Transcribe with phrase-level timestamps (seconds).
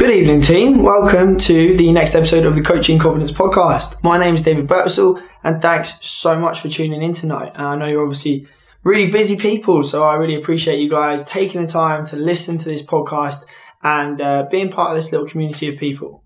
[0.00, 0.82] Good evening, team.
[0.82, 4.02] Welcome to the next episode of the Coaching Confidence Podcast.
[4.02, 7.52] My name is David Bertzel, and thanks so much for tuning in tonight.
[7.54, 8.46] I know you're obviously
[8.82, 12.64] really busy people, so I really appreciate you guys taking the time to listen to
[12.64, 13.44] this podcast
[13.82, 16.24] and uh, being part of this little community of people.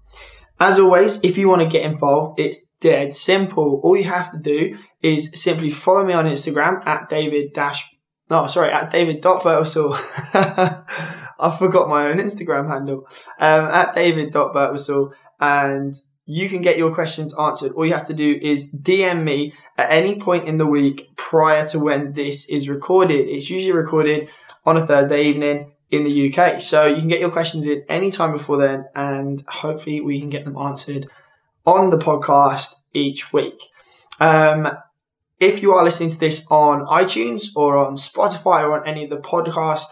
[0.61, 3.81] As always, if you want to get involved, it's dead simple.
[3.83, 7.85] All you have to do is simply follow me on Instagram at David dash
[8.31, 9.45] no sorry at David dot
[11.39, 13.07] I forgot my own Instagram handle
[13.39, 14.55] um, at David dot
[15.41, 15.95] and
[16.27, 17.73] you can get your questions answered.
[17.73, 21.67] All you have to do is DM me at any point in the week prior
[21.69, 23.29] to when this is recorded.
[23.29, 24.29] It's usually recorded
[24.65, 26.63] on a Thursday evening in the UK.
[26.63, 30.31] So you can get your questions in any time before then, and hopefully we can
[30.31, 31.09] get them answered
[31.67, 33.61] on the podcast each week.
[34.21, 34.69] Um,
[35.41, 39.11] if you are listening to this on iTunes or on Spotify or on any of
[39.11, 39.87] the podcast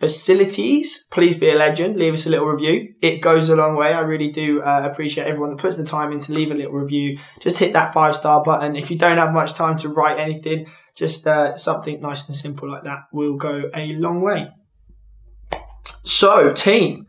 [0.00, 1.96] facilities, please be a legend.
[1.96, 2.94] Leave us a little review.
[3.00, 3.92] It goes a long way.
[3.92, 6.72] I really do uh, appreciate everyone that puts the time in to leave a little
[6.72, 7.18] review.
[7.40, 8.76] Just hit that five star button.
[8.76, 12.70] If you don't have much time to write anything, just uh, something nice and simple
[12.70, 14.48] like that will go a long way.
[16.04, 17.06] So, team,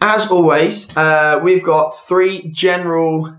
[0.00, 3.38] as always, uh, we've got three general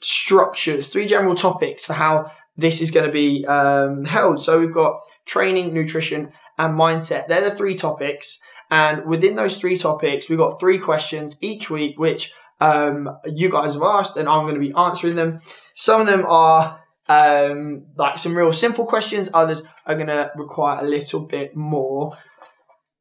[0.00, 4.42] structures, three general topics for how this is going to be um, held.
[4.42, 7.28] So, we've got training, nutrition, and mindset.
[7.28, 8.38] They're the three topics.
[8.70, 13.74] And within those three topics, we've got three questions each week, which um, you guys
[13.74, 15.40] have asked, and I'm going to be answering them.
[15.74, 20.84] Some of them are um, like some real simple questions, others are going to require
[20.84, 22.16] a little bit more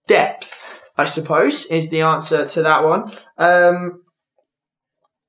[0.08, 0.54] depth,
[0.98, 3.12] I suppose, is the answer to that one.
[3.38, 4.04] Um,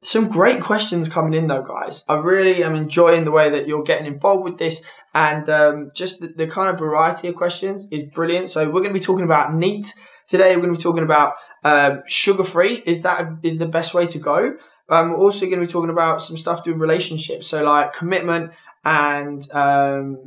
[0.07, 2.05] some great questions coming in though, guys.
[2.09, 4.81] I really am enjoying the way that you're getting involved with this,
[5.15, 8.49] and um, just the, the, kind of variety of questions is brilliant.
[8.49, 9.93] So we're going to be talking about NEAT
[10.29, 10.55] today.
[10.55, 11.35] We're going to be talking about
[11.65, 12.83] um, sugar free.
[12.87, 14.57] Is that is the best way to go?
[14.89, 17.65] Um, we're also going to be talking about some stuff to do with relationships, so
[17.65, 18.53] like commitment
[18.85, 20.19] and um,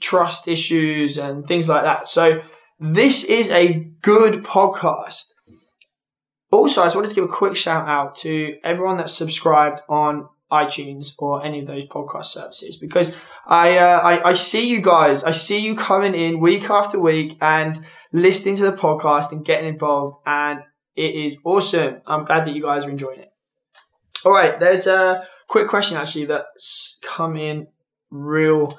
[0.00, 2.08] trust issues and things like that.
[2.08, 2.42] So
[2.80, 5.27] this is a good podcast.
[6.50, 10.28] Also, I just wanted to give a quick shout out to everyone that's subscribed on
[10.50, 13.12] iTunes or any of those podcast services because
[13.46, 15.22] I, uh, I I see you guys.
[15.22, 17.78] I see you coming in week after week and
[18.12, 20.60] listening to the podcast and getting involved, and
[20.96, 22.00] it is awesome.
[22.06, 23.32] I'm glad that you guys are enjoying it.
[24.24, 27.66] All right, there's a quick question actually that's come in
[28.10, 28.78] real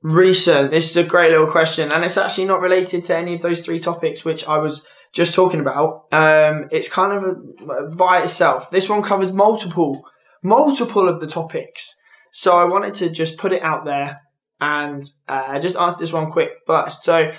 [0.00, 0.70] recent.
[0.70, 3.60] This is a great little question, and it's actually not related to any of those
[3.60, 6.06] three topics which I was just talking about.
[6.12, 7.24] Um, it's kind of
[7.68, 8.70] a, by itself.
[8.70, 10.02] This one covers multiple,
[10.42, 11.96] multiple of the topics.
[12.32, 14.20] So I wanted to just put it out there
[14.60, 17.02] and uh, just answer this one quick first.
[17.02, 17.32] So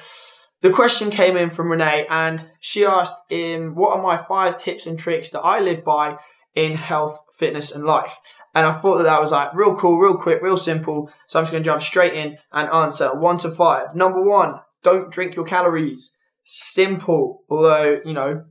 [0.62, 4.86] the question came in from Renee, and she asked, um, "What are my five tips
[4.86, 6.18] and tricks that I live by
[6.56, 8.18] in health, fitness, and life?"
[8.56, 11.12] And I thought that that was like real cool, real quick, real simple.
[11.28, 13.96] So I'm just going to jump straight in and answer one to five.
[13.96, 16.12] Number one, don't drink your calories.
[16.52, 18.44] Simple, although, you know,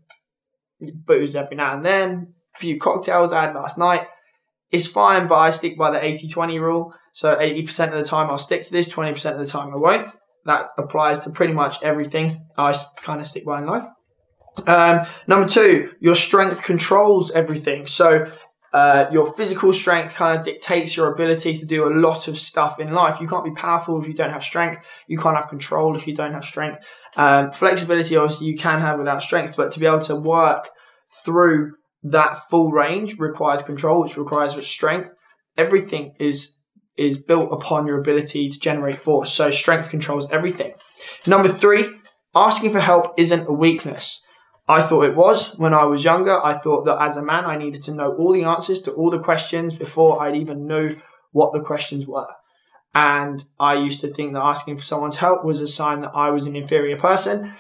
[0.81, 4.07] booze every now and then, a few cocktails I had last night.
[4.71, 6.95] It's fine, but I stick by the 80 20 rule.
[7.13, 10.09] So 80% of the time I'll stick to this, 20% of the time I won't.
[10.45, 12.73] That applies to pretty much everything I
[13.03, 13.89] kind of stick by in life.
[14.69, 17.89] Um, number two, your strength controls everything.
[17.89, 18.31] So
[18.73, 22.79] uh, your physical strength kind of dictates your ability to do a lot of stuff
[22.79, 23.21] in life.
[23.21, 24.81] You can't be powerful if you don't have strength.
[25.07, 26.79] You can't have control if you don't have strength.
[27.17, 30.69] Um, flexibility, obviously, you can have without strength, but to be able to work
[31.25, 35.11] through that full range requires control, which requires strength.
[35.57, 36.57] Everything is
[36.97, 39.33] is built upon your ability to generate force.
[39.33, 40.73] So strength controls everything.
[41.27, 41.89] Number three,
[42.35, 44.27] asking for help isn't a weakness.
[44.69, 46.45] I thought it was when I was younger.
[46.45, 49.11] I thought that as a man, I needed to know all the answers to all
[49.11, 50.95] the questions before I'd even know
[51.33, 52.29] what the questions were.
[52.95, 56.31] And I used to think that asking for someone's help was a sign that I
[56.31, 57.53] was an inferior person.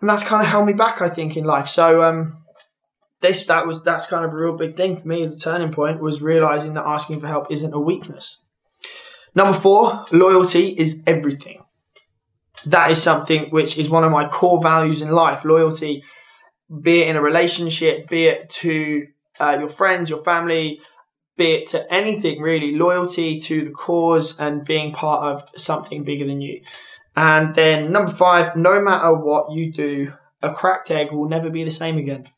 [0.00, 1.68] And that's kind of held me back, I think, in life.
[1.68, 2.42] So, um,
[3.20, 5.70] this that was that's kind of a real big thing for me as a turning
[5.70, 8.38] point was realizing that asking for help isn't a weakness.
[9.34, 11.62] Number four, loyalty is everything.
[12.66, 15.44] That is something which is one of my core values in life.
[15.44, 16.02] Loyalty
[16.80, 19.06] be it in a relationship, be it to
[19.40, 20.80] uh, your friends, your family,
[21.36, 26.26] be it to anything really, loyalty to the cause and being part of something bigger
[26.26, 26.62] than you.
[27.16, 31.64] And then number five, no matter what you do, a cracked egg will never be
[31.64, 32.28] the same again.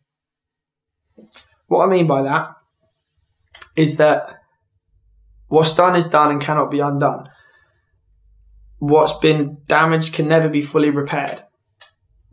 [1.66, 2.50] What I mean by that
[3.76, 4.40] is that
[5.48, 7.28] what's done is done and cannot be undone.
[8.78, 11.42] What's been damaged can never be fully repaired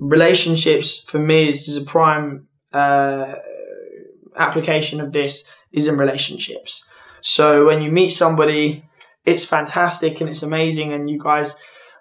[0.02, 3.36] relationships for me is, is a prime uh,
[4.36, 6.86] application of this is in relationships.
[7.22, 8.84] So when you meet somebody,
[9.26, 11.56] it's fantastic and it's amazing, and you guys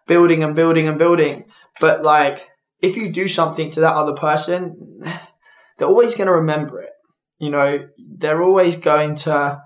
[0.07, 1.45] building and building and building.
[1.79, 2.49] But like,
[2.81, 5.03] if you do something to that other person,
[5.79, 6.91] they're always going to remember it.
[7.39, 9.63] You know, they're always going to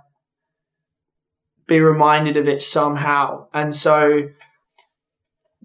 [1.67, 3.47] be reminded of it somehow.
[3.55, 4.29] And so,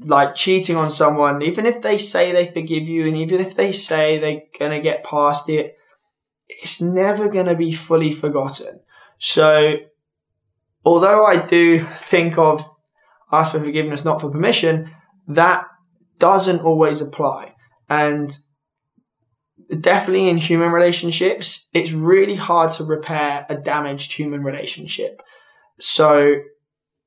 [0.03, 3.71] like cheating on someone, even if they say they forgive you and even if they
[3.71, 5.75] say they're going to get past it,
[6.47, 8.79] it's never going to be fully forgotten.
[9.19, 9.75] So,
[10.83, 12.63] although I do think of
[13.31, 14.91] ask for forgiveness, not for permission,
[15.27, 15.65] that
[16.17, 17.53] doesn't always apply.
[17.89, 18.35] And
[19.79, 25.21] definitely in human relationships, it's really hard to repair a damaged human relationship.
[25.79, 26.35] So,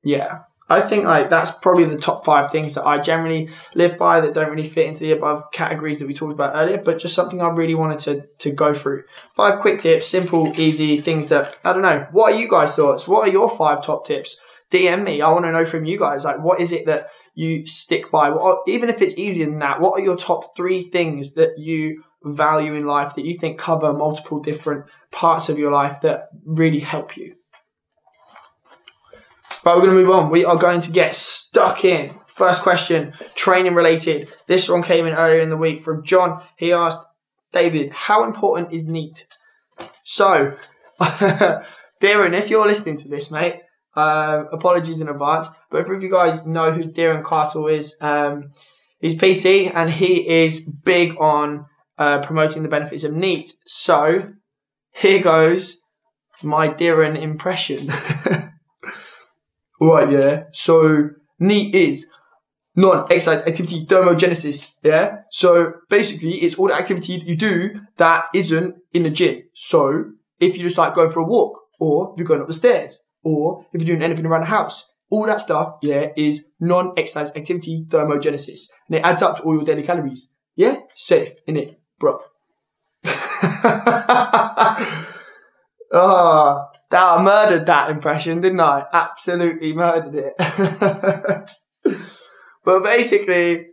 [0.03, 0.39] yeah,
[0.69, 4.33] I think like that's probably the top five things that I generally live by that
[4.33, 7.41] don't really fit into the above categories that we talked about earlier, but just something
[7.41, 9.03] I really wanted to to go through.
[9.35, 12.07] Five quick tips, simple, easy things that I don't know.
[12.11, 13.07] What are you guys' thoughts?
[13.07, 14.37] What are your five top tips?
[14.71, 15.21] DM me.
[15.21, 16.25] I want to know from you guys.
[16.25, 18.31] Like, what is it that you stick by?
[18.31, 22.03] What, even if it's easier than that, what are your top three things that you
[22.23, 26.79] value in life that you think cover multiple different parts of your life that really
[26.79, 27.35] help you?
[29.63, 30.29] But we're going to move on.
[30.29, 32.19] We are going to get stuck in.
[32.27, 34.29] First question, training related.
[34.47, 36.41] This one came in earlier in the week from John.
[36.57, 37.05] He asked,
[37.51, 39.27] David, how important is NEAT?
[40.03, 40.57] So,
[41.01, 43.61] Darren, if you're listening to this, mate,
[43.95, 45.47] um, apologies in advance.
[45.69, 48.51] But if you guys know who Darren Cartle is, um,
[48.99, 51.67] he's PT and he is big on
[51.97, 53.53] uh, promoting the benefits of NEAT.
[53.65, 54.33] So,
[54.91, 55.81] here goes
[56.41, 57.93] my Darren impression.
[59.89, 60.43] Right, yeah.
[60.51, 61.09] So
[61.39, 62.07] NEAT is
[62.75, 64.71] non-exercise activity thermogenesis.
[64.83, 65.17] Yeah.
[65.29, 69.43] So basically, it's all the activity you do that isn't in the gym.
[69.53, 70.05] So
[70.39, 72.99] if you just like going for a walk, or if you're going up the stairs,
[73.23, 77.85] or if you're doing anything around the house, all that stuff, yeah, is non-exercise activity
[77.87, 80.31] thermogenesis, and it adds up to all your daily calories.
[80.55, 82.19] Yeah, safe in it, bro.
[85.95, 88.83] Ah, that I murdered that impression, didn't I?
[88.93, 91.51] Absolutely murdered it.
[92.63, 93.65] but basically,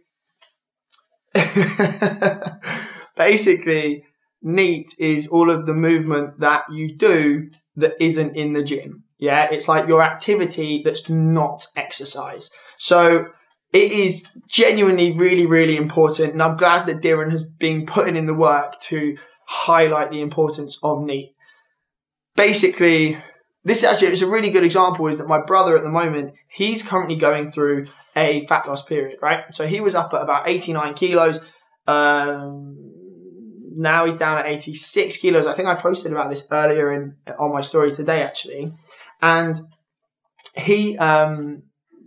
[3.19, 4.05] basically,
[4.41, 9.05] NEAT is all of the movement that you do that isn't in the gym.
[9.19, 12.49] Yeah, it's like your activity that's not exercise.
[12.79, 13.27] So
[13.75, 16.33] it is genuinely really, really important.
[16.33, 20.79] And I'm glad that Darren has been putting in the work to highlight the importance
[20.83, 21.35] of NEAT
[22.41, 23.19] basically,
[23.65, 26.83] this actually is a really good example is that my brother at the moment, he's
[26.83, 29.45] currently going through a fat loss period, right?
[29.53, 31.39] So he was up at about 89 kilos.
[31.87, 32.79] Um,
[33.77, 35.47] now he's down at 86 kilos.
[35.47, 38.73] I think I posted about this earlier in on my story today, actually.
[39.21, 39.61] And
[40.57, 41.65] he um,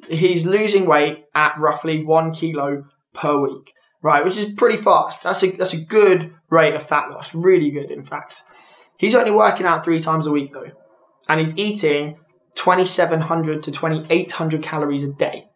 [0.09, 4.25] he's losing weight at roughly one kilo per week, right?
[4.25, 5.21] Which is pretty fast.
[5.21, 8.41] That's a that's a good rate of fat loss, really good, in fact.
[9.03, 10.71] He's only working out three times a week though,
[11.27, 12.19] and he's eating
[12.55, 15.49] 2,700 to 2,800 calories a day,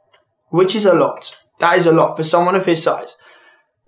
[0.50, 1.34] which is a lot.
[1.60, 3.16] That is a lot for someone of his size.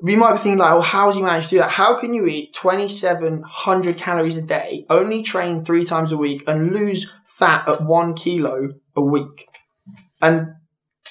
[0.01, 1.71] You might be thinking like, well, how has he managed to do that?
[1.71, 6.71] How can you eat 2,700 calories a day, only train three times a week, and
[6.71, 9.49] lose fat at one kilo a week?
[10.21, 10.53] And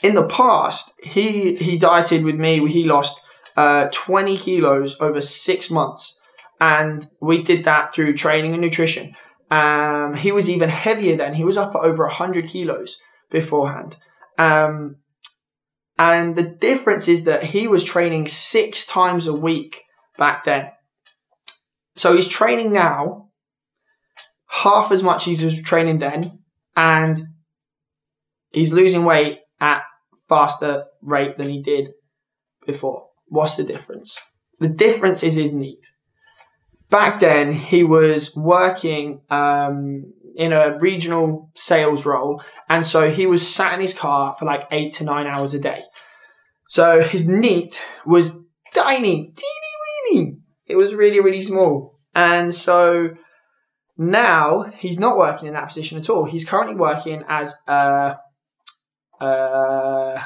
[0.03, 2.67] in the past, he he dieted with me.
[2.67, 3.21] He lost
[3.59, 6.18] uh, 20 kilos over six months
[6.61, 9.15] and we did that through training and nutrition.
[9.51, 11.35] Um, he was even heavier then.
[11.35, 12.99] He was up at over 100 kilos
[13.31, 13.97] beforehand.
[14.37, 14.97] Um,
[15.99, 19.85] and the difference is that he was training six times a week
[20.17, 20.71] back then.
[21.97, 23.29] So he's training now
[24.49, 26.39] half as much as he was training then,
[26.77, 27.21] and
[28.51, 29.83] he's losing weight at
[30.29, 31.91] faster rate than he did
[32.67, 33.09] before.
[33.27, 34.19] What's the difference?
[34.61, 35.85] The difference is his NEAT
[36.91, 43.47] back then he was working um, in a regional sales role, and so he was
[43.47, 45.83] sat in his car for like eight to nine hours a day.
[46.69, 48.39] So his NEAT was
[48.75, 50.39] tiny, teeny weeny.
[50.67, 51.99] It was really, really small.
[52.15, 53.17] And so
[53.97, 56.27] now he's not working in that position at all.
[56.27, 58.19] He's currently working as a.
[59.21, 60.23] Uh,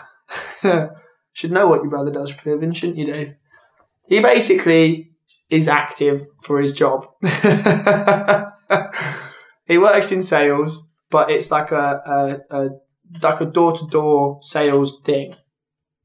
[1.32, 3.34] should know what your brother does for a living, shouldn't you, Dave?
[4.06, 5.11] He basically
[5.52, 7.06] is active for his job.
[9.66, 12.68] he works in sales, but it's like a, a, a
[13.22, 15.34] like a door to door sales thing.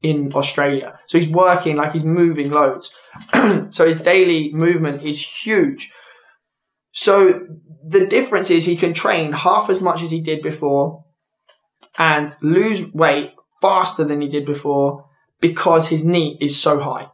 [0.02, 1.00] in Australia.
[1.06, 2.94] So he's working like he's moving loads.
[3.70, 5.90] so his daily movement is huge.
[6.92, 7.40] So
[7.84, 11.04] the difference is he can train half as much as he did before
[11.96, 13.30] and lose weight
[13.62, 15.06] faster than he did before
[15.40, 17.10] because his NEAT is so high.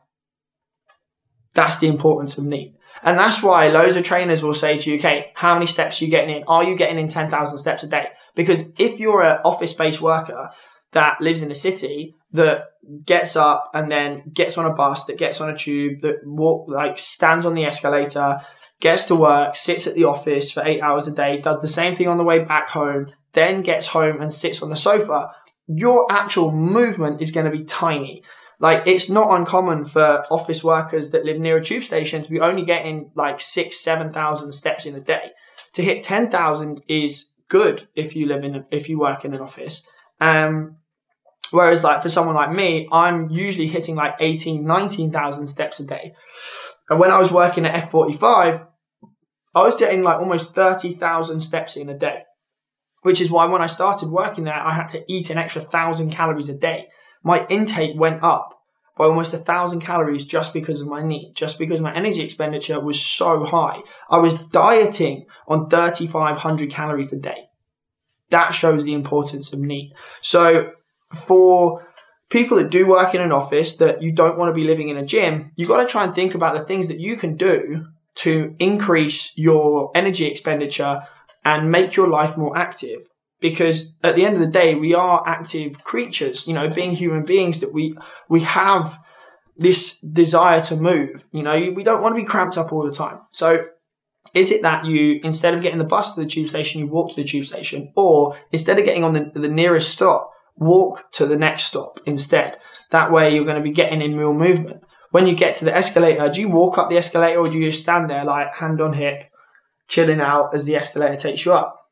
[1.54, 2.74] That's the importance of NEAT.
[3.02, 6.04] And that's why loads of trainers will say to you, okay, how many steps are
[6.04, 6.44] you getting in?
[6.46, 8.08] Are you getting in 10,000 steps a day?
[8.34, 10.50] Because if you're an office based worker
[10.92, 12.64] that lives in a city that
[13.04, 16.68] gets up and then gets on a bus, that gets on a tube, that walk,
[16.68, 18.40] like stands on the escalator,
[18.80, 21.94] gets to work, sits at the office for eight hours a day, does the same
[21.94, 25.30] thing on the way back home, then gets home and sits on the sofa,
[25.66, 28.22] your actual movement is going to be tiny.
[28.60, 32.40] Like it's not uncommon for office workers that live near a tube station to be
[32.40, 35.30] only getting like six, seven thousand steps in a day.
[35.74, 39.40] To hit ten thousand is good if you live in if you work in an
[39.40, 39.86] office.
[40.20, 40.76] Um,
[41.50, 46.14] whereas like for someone like me, I'm usually hitting like 18, 19,000 steps a day.
[46.88, 48.66] And when I was working at F45,
[49.54, 52.24] I was getting like almost 30,000 steps in a day
[53.04, 56.10] which is why when I started working there, I had to eat an extra thousand
[56.10, 56.88] calories a day.
[57.24, 58.54] My intake went up
[58.96, 62.78] by almost a thousand calories just because of my NEAT, just because my energy expenditure
[62.78, 63.80] was so high.
[64.08, 67.48] I was dieting on 3,500 calories a day.
[68.30, 69.94] That shows the importance of NEAT.
[70.20, 70.72] So
[71.26, 71.84] for
[72.30, 74.96] people that do work in an office that you don't want to be living in
[74.96, 77.86] a gym, you've got to try and think about the things that you can do
[78.16, 81.02] to increase your energy expenditure
[81.44, 83.00] and make your life more active
[83.44, 87.22] because at the end of the day we are active creatures you know being human
[87.26, 87.94] beings that we
[88.30, 88.98] we have
[89.58, 92.94] this desire to move you know we don't want to be cramped up all the
[93.04, 93.18] time.
[93.32, 93.66] So
[94.32, 97.10] is it that you instead of getting the bus to the tube station you walk
[97.10, 97.92] to the tube station?
[97.94, 102.58] Or instead of getting on the, the nearest stop walk to the next stop instead?
[102.92, 104.82] That way you're going to be getting in real movement.
[105.10, 107.70] When you get to the escalator do you walk up the escalator or do you
[107.70, 109.24] just stand there like hand on hip
[109.86, 111.83] chilling out as the escalator takes you up.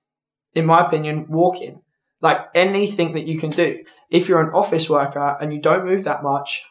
[0.55, 1.83] In my opinion, walking.
[2.21, 3.83] Like anything that you can do.
[4.11, 6.65] If you're an office worker and you don't move that much,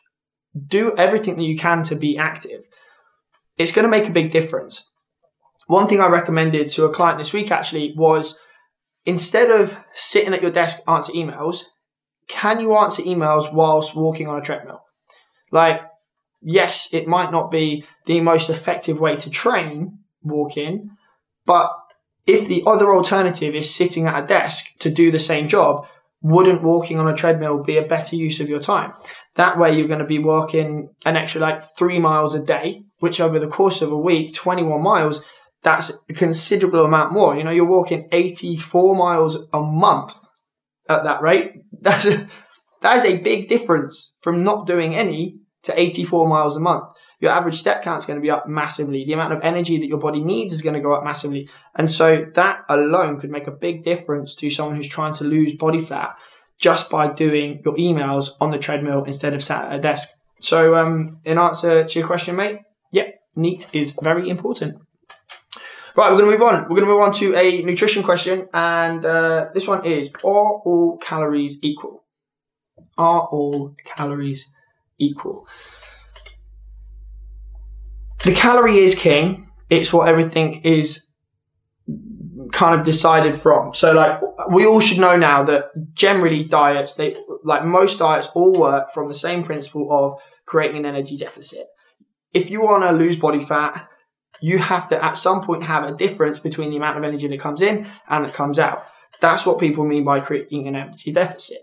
[0.67, 2.63] do everything that you can to be active.
[3.57, 4.91] It's going to make a big difference.
[5.67, 8.37] One thing I recommended to a client this week actually was
[9.05, 11.63] instead of sitting at your desk answer emails,
[12.27, 14.83] can you answer emails whilst walking on a treadmill?
[15.51, 15.81] Like,
[16.41, 20.91] yes, it might not be the most effective way to train walking,
[21.45, 21.71] but
[22.27, 25.85] if the other alternative is sitting at a desk to do the same job,
[26.21, 28.93] wouldn't walking on a treadmill be a better use of your time?
[29.35, 33.19] That way, you're going to be walking an extra like three miles a day, which
[33.19, 35.23] over the course of a week, 21 miles,
[35.63, 37.35] that's a considerable amount more.
[37.35, 40.13] You know, you're walking 84 miles a month
[40.89, 41.53] at that rate.
[41.81, 42.27] That's a,
[42.81, 46.83] that is a big difference from not doing any to 84 miles a month
[47.21, 49.05] your average step count is going to be up massively.
[49.05, 51.47] The amount of energy that your body needs is going to go up massively.
[51.75, 55.53] And so that alone could make a big difference to someone who's trying to lose
[55.53, 56.17] body fat
[56.57, 60.09] just by doing your emails on the treadmill instead of sat at a desk.
[60.39, 62.59] So, um, in answer to your question, mate,
[62.91, 64.77] yep, NEAT is very important.
[65.95, 66.63] Right, we're going to move on.
[66.63, 70.61] We're going to move on to a nutrition question, and uh, this one is: Are
[70.63, 72.05] all calories equal?
[72.97, 74.51] Are all calories
[74.97, 75.47] equal?
[78.23, 79.49] The calorie is king.
[79.69, 81.07] It's what everything is
[82.51, 83.73] kind of decided from.
[83.73, 88.53] So like we all should know now that generally diets, they like most diets all
[88.53, 91.67] work from the same principle of creating an energy deficit.
[92.33, 93.87] If you want to lose body fat,
[94.41, 97.39] you have to at some point have a difference between the amount of energy that
[97.39, 98.85] comes in and that comes out.
[99.19, 101.59] That's what people mean by creating an energy deficit.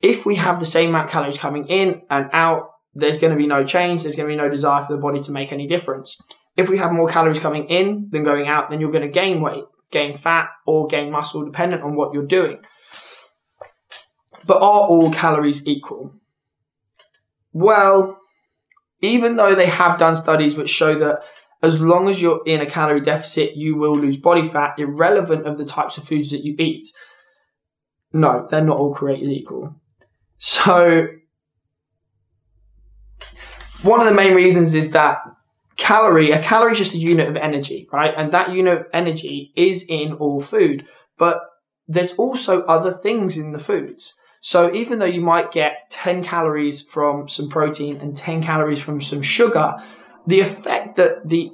[0.00, 3.36] If we have the same amount of calories coming in and out there's going to
[3.38, 4.02] be no change.
[4.02, 6.20] There's going to be no desire for the body to make any difference.
[6.56, 9.40] If we have more calories coming in than going out, then you're going to gain
[9.40, 12.58] weight, gain fat, or gain muscle, dependent on what you're doing.
[14.44, 16.14] But are all calories equal?
[17.52, 18.18] Well,
[19.00, 21.22] even though they have done studies which show that
[21.62, 25.58] as long as you're in a calorie deficit, you will lose body fat, irrelevant of
[25.58, 26.88] the types of foods that you eat.
[28.12, 29.74] No, they're not all created equal.
[30.38, 31.06] So
[33.82, 35.18] one of the main reasons is that
[35.76, 38.12] calorie, a calorie is just a unit of energy, right?
[38.16, 40.86] And that unit of energy is in all food.
[41.16, 41.40] But
[41.86, 44.14] there's also other things in the foods.
[44.40, 49.00] So even though you might get 10 calories from some protein and 10 calories from
[49.00, 49.74] some sugar,
[50.26, 51.50] the effect that the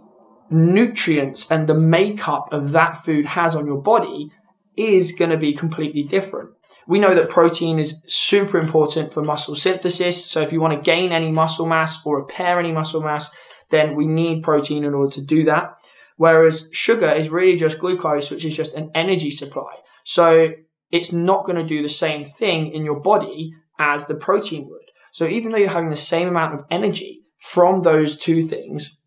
[0.50, 4.30] nutrients and the makeup of that food has on your body
[4.76, 6.50] is going to be completely different.
[6.86, 10.24] We know that protein is super important for muscle synthesis.
[10.26, 13.30] So if you want to gain any muscle mass or repair any muscle mass,
[13.70, 15.76] then we need protein in order to do that.
[16.16, 19.76] Whereas sugar is really just glucose, which is just an energy supply.
[20.04, 20.52] So
[20.90, 24.80] it's not going to do the same thing in your body as the protein would.
[25.12, 29.00] So even though you're having the same amount of energy from those two things,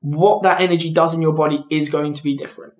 [0.00, 2.74] what that energy does in your body is going to be different.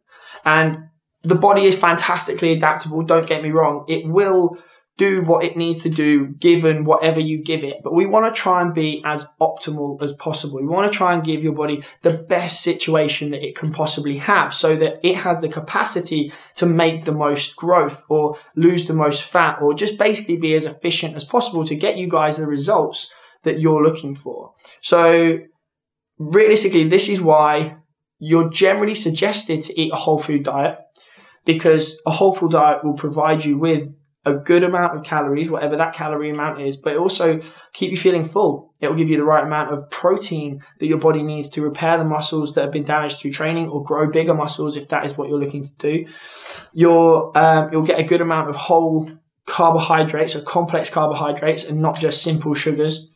[0.45, 0.79] And
[1.27, 3.85] the body is fantastically adaptable, don't get me wrong.
[3.89, 4.59] It will
[4.97, 7.77] do what it needs to do given whatever you give it.
[7.85, 10.59] But we want to try and be as optimal as possible.
[10.59, 14.17] We want to try and give your body the best situation that it can possibly
[14.19, 18.95] have so that it has the capacity to make the most growth or lose the
[18.95, 22.47] most fat or just basically be as efficient as possible to get you guys the
[22.47, 24.55] results that you're looking for.
[24.81, 25.41] So
[26.19, 27.77] realistically, this is why
[28.19, 30.79] you're generally suggested to eat a whole food diet
[31.47, 33.89] because a whole food diet will provide you with
[34.27, 37.41] a good amount of calories, whatever that calorie amount is, but also
[37.73, 38.75] keep you feeling full.
[38.81, 41.97] It will give you the right amount of protein that your body needs to repair
[41.97, 45.17] the muscles that have been damaged through training or grow bigger muscles if that is
[45.17, 46.07] what you're looking to do.
[46.73, 49.09] You'll, um, you'll get a good amount of whole
[49.47, 53.09] carbohydrates or complex carbohydrates and not just simple sugars.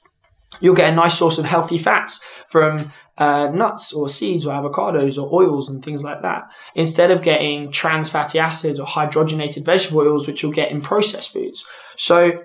[0.61, 5.23] You'll get a nice source of healthy fats from uh, nuts or seeds or avocados
[5.23, 10.01] or oils and things like that, instead of getting trans fatty acids or hydrogenated vegetable
[10.01, 11.63] oils, which you'll get in processed foods.
[11.97, 12.43] So,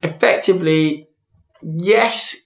[0.00, 1.08] effectively,
[1.60, 2.36] yes,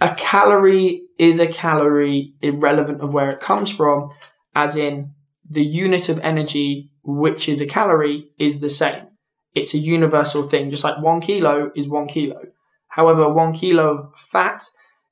[0.00, 4.10] a calorie is a calorie irrelevant of where it comes from,
[4.54, 5.12] as in
[5.48, 9.08] the unit of energy, which is a calorie, is the same.
[9.54, 12.40] It's a universal thing, just like one kilo is one kilo.
[12.88, 14.64] However, one kilo of fat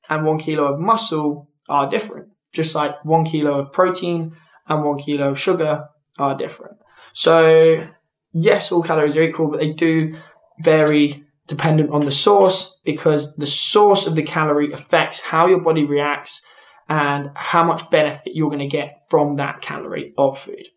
[0.09, 4.35] and one kilo of muscle are different, just like one kilo of protein
[4.67, 5.87] and one kilo of sugar
[6.19, 6.77] are different.
[7.13, 7.87] So,
[8.31, 10.15] yes, all calories are equal, but they do
[10.59, 15.85] vary dependent on the source because the source of the calorie affects how your body
[15.85, 16.41] reacts
[16.87, 20.67] and how much benefit you're going to get from that calorie of food.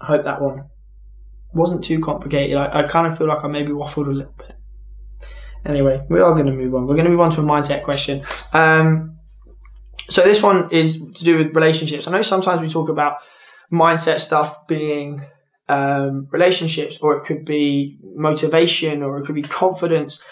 [0.00, 0.64] I hope that one
[1.52, 2.56] wasn't too complicated.
[2.56, 4.56] I, I kind of feel like I maybe waffled a little bit.
[5.64, 6.86] Anyway, we are going to move on.
[6.86, 8.22] We're going to move on to a mindset question.
[8.52, 9.13] Um,
[10.10, 12.06] so this one is to do with relationships.
[12.06, 13.18] I know sometimes we talk about
[13.72, 15.24] mindset stuff being
[15.68, 20.22] um, relationships, or it could be motivation, or it could be confidence.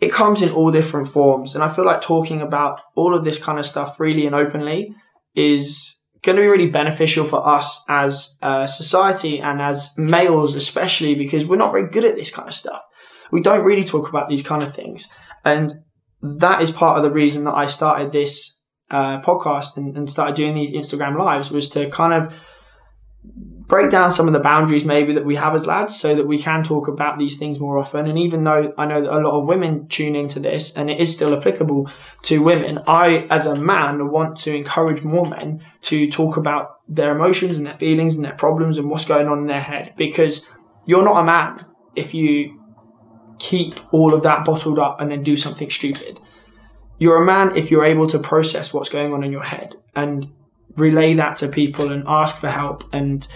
[0.00, 3.38] It comes in all different forms, and I feel like talking about all of this
[3.38, 4.94] kind of stuff freely and openly
[5.34, 11.44] is going to be really beneficial for us as society and as males, especially because
[11.44, 12.80] we're not very good at this kind of stuff.
[13.30, 15.08] We don't really talk about these kind of things,
[15.44, 15.72] and
[16.22, 18.53] that is part of the reason that I started this
[18.90, 22.34] uh, podcast and, and started doing these Instagram lives was to kind of
[23.66, 26.38] break down some of the boundaries maybe that we have as lads so that we
[26.38, 28.06] can talk about these things more often.
[28.06, 31.00] And even though i know that a lot of women tune into this and it
[31.00, 31.90] is still applicable
[32.22, 37.12] to women i as a man want to encourage more men to talk about their
[37.12, 40.46] emotions and their feelings and their problems and what's going on in their head because
[40.84, 41.64] you're not a man
[41.96, 42.60] if you
[43.38, 46.20] keep all of that bottled up and then do something stupid
[46.98, 50.30] you're a man if you're able to process what's going on in your head and
[50.76, 53.28] relay that to people and ask for help and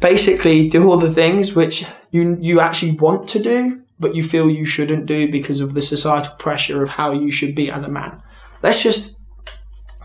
[0.00, 4.50] basically do all the things which you you actually want to do but you feel
[4.50, 7.88] you shouldn't do because of the societal pressure of how you should be as a
[7.88, 8.20] man.
[8.62, 9.16] Let's just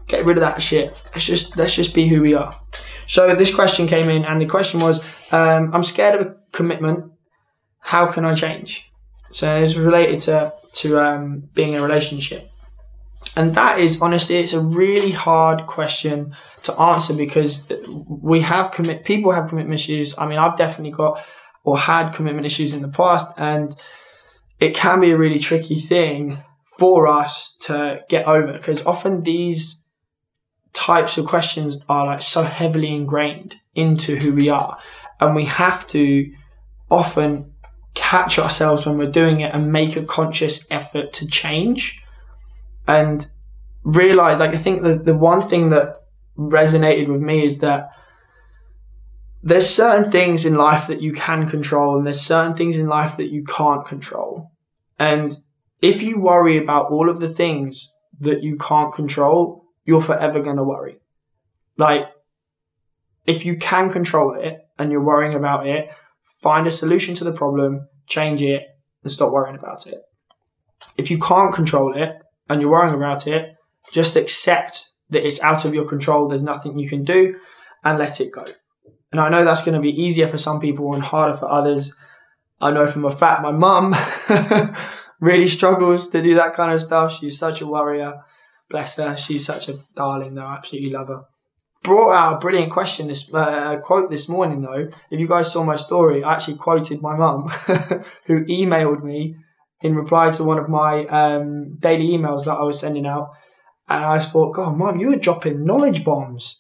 [0.08, 1.02] get rid of that shit.
[1.14, 2.60] Let's just let's just be who we are.
[3.08, 5.00] So this question came in, and the question was,
[5.32, 7.12] um, I'm scared of commitment.
[7.80, 8.92] How can I change?
[9.32, 12.50] So it's related to to um, being in a relationship?
[13.36, 17.68] And that is honestly, it's a really hard question to answer because
[18.08, 20.14] we have commit people have commitment issues.
[20.18, 21.24] I mean, I've definitely got
[21.64, 23.76] or had commitment issues in the past, and
[24.60, 26.44] it can be a really tricky thing
[26.78, 29.84] for us to get over because often these
[30.74, 34.78] types of questions are like so heavily ingrained into who we are,
[35.20, 36.32] and we have to
[36.90, 37.54] often
[37.94, 42.04] catch ourselves when we're doing it and make a conscious effort to change.
[42.88, 43.26] And
[43.84, 45.96] realize like i think that the one thing that
[46.38, 47.90] resonated with me is that
[49.42, 53.18] there's certain things in life that you can control and there's certain things in life
[53.18, 54.52] that you can't control.
[54.98, 55.38] And
[55.82, 60.58] if you worry about all of the things that you can't control you're forever going
[60.58, 61.00] to worry.
[61.78, 62.04] Like
[63.26, 65.90] if you can control it and you're worrying about it
[66.42, 68.64] find a solution to the problem, change it,
[69.04, 70.00] and stop worrying about it.
[70.98, 72.16] If you can't control it
[72.50, 73.56] and you're worrying about it,
[73.92, 77.36] just accept that it's out of your control, there's nothing you can do,
[77.84, 78.46] and let it go.
[79.12, 81.94] And I know that's going to be easier for some people and harder for others.
[82.62, 83.96] I know from a fact my mum
[85.20, 87.18] really struggles to do that kind of stuff.
[87.18, 88.22] She's such a warrior.
[88.70, 89.18] Bless her.
[89.18, 90.46] She's such a darling, though.
[90.46, 91.24] I absolutely love her.
[91.82, 94.90] Brought out a brilliant question, this uh, quote this morning, though.
[95.10, 97.50] If you guys saw my story, I actually quoted my mum,
[98.26, 99.36] who emailed me
[99.82, 103.30] in reply to one of my um, daily emails that I was sending out.
[103.88, 106.60] And I thought, God, mum, you are dropping knowledge bombs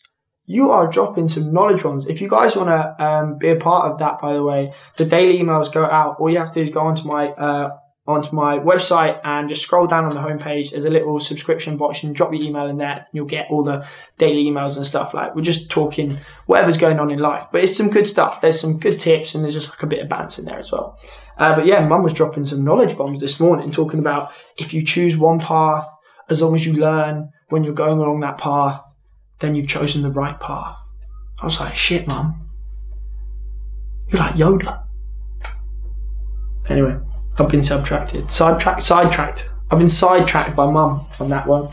[0.49, 2.07] you are dropping some knowledge bombs.
[2.07, 5.05] If you guys want to um, be a part of that, by the way, the
[5.05, 6.15] daily emails go out.
[6.19, 7.77] All you have to do is go onto my uh,
[8.09, 10.71] onto my website and just scroll down on the homepage.
[10.71, 11.99] There's a little subscription box.
[11.99, 12.91] Can drop your email in there.
[12.91, 13.85] And you'll get all the
[14.17, 15.13] daily emails and stuff.
[15.13, 16.17] Like we're just talking
[16.47, 18.41] whatever's going on in life, but it's some good stuff.
[18.41, 20.71] There's some good tips and there's just like a bit of bants in there as
[20.71, 20.99] well.
[21.37, 24.83] Uh, but yeah, Mum was dropping some knowledge bombs this morning, talking about if you
[24.83, 25.87] choose one path,
[26.29, 28.81] as long as you learn when you're going along that path,
[29.37, 30.77] then you've chosen the right path.
[31.39, 32.49] I was like, shit, mum.
[34.07, 34.83] You're like Yoda.
[36.67, 36.97] Anyway,
[37.39, 39.49] I've been subtracted, sidetracked, sidetracked.
[39.71, 41.69] I've been sidetracked by mum on that one.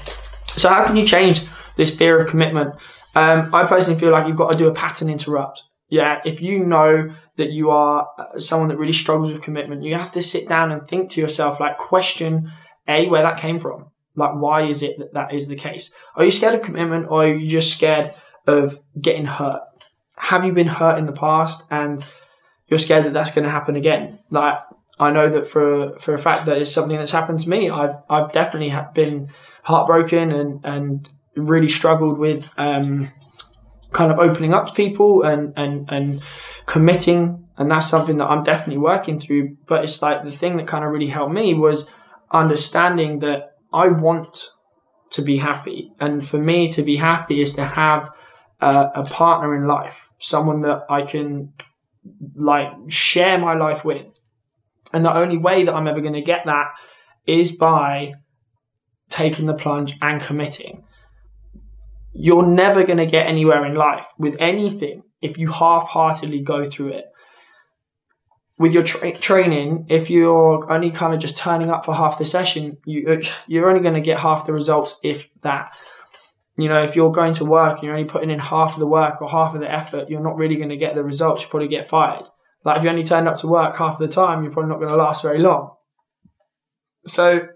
[0.48, 1.42] So how can you change
[1.76, 2.74] this fear of commitment?
[3.14, 5.62] Um, I personally feel like you've got to do a pattern interrupt.
[5.88, 9.94] Yeah, if you know that you are uh, someone that really struggles with commitment, you
[9.94, 12.52] have to sit down and think to yourself, like, question
[12.88, 13.90] A, where that came from.
[14.14, 15.92] Like, why is it that that is the case?
[16.16, 18.14] Are you scared of commitment or are you just scared
[18.46, 19.62] of getting hurt?
[20.16, 22.04] Have you been hurt in the past and
[22.68, 24.18] you're scared that that's going to happen again?
[24.30, 24.58] Like,
[24.98, 27.70] I know that for for a fact that it's something that's happened to me.
[27.70, 29.28] I've I've definitely been
[29.62, 33.08] heartbroken and and really struggled with um,
[33.92, 36.22] kind of opening up to people and and and
[36.64, 39.56] committing, and that's something that I'm definitely working through.
[39.66, 41.88] But it's like the thing that kind of really helped me was
[42.30, 44.50] understanding that I want
[45.10, 45.92] to be happy.
[46.00, 48.10] And for me to be happy is to have
[48.60, 51.52] a, a partner in life, someone that I can
[52.34, 54.12] like share my life with.
[54.96, 56.68] And the only way that I'm ever going to get that
[57.26, 58.14] is by
[59.10, 60.84] taking the plunge and committing.
[62.12, 66.64] You're never going to get anywhere in life with anything if you half heartedly go
[66.64, 67.04] through it
[68.58, 72.24] with your tra- training, if you're only kind of just turning up for half the
[72.24, 75.74] session, you you're only going to get half the results, if that.
[76.58, 78.86] You know, if you're going to work and you're only putting in half of the
[78.86, 81.42] work or half of the effort, you're not really going to get the results.
[81.42, 82.30] You probably get fired.
[82.66, 84.90] Like if you only turned up to work half the time, you're probably not going
[84.90, 85.76] to last very long.
[87.06, 87.46] So,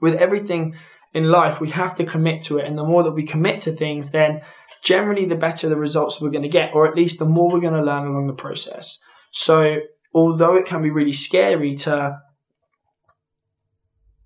[0.00, 0.76] with everything
[1.12, 3.72] in life, we have to commit to it, and the more that we commit to
[3.72, 4.42] things, then
[4.84, 7.58] generally the better the results we're going to get, or at least the more we're
[7.58, 9.00] going to learn along the process.
[9.32, 9.78] So
[10.14, 12.20] although it can be really scary to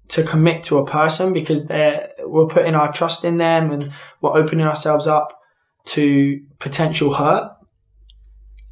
[0.08, 4.36] to commit to a person because they're we're putting our trust in them and we're
[4.36, 5.38] opening ourselves up
[5.86, 7.50] to potential hurt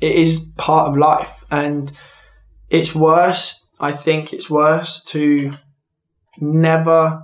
[0.01, 1.45] it is part of life.
[1.51, 1.93] And
[2.69, 5.51] it's worse i think it's worse to
[6.41, 7.23] never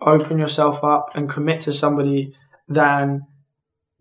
[0.00, 2.34] open yourself up and commit to somebody
[2.68, 3.22] than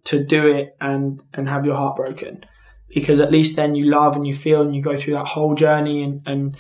[0.04, 2.46] to do it and and have your heart broken.
[2.94, 5.56] Because at least then you love and you feel and you go through that whole
[5.56, 6.58] journey and, and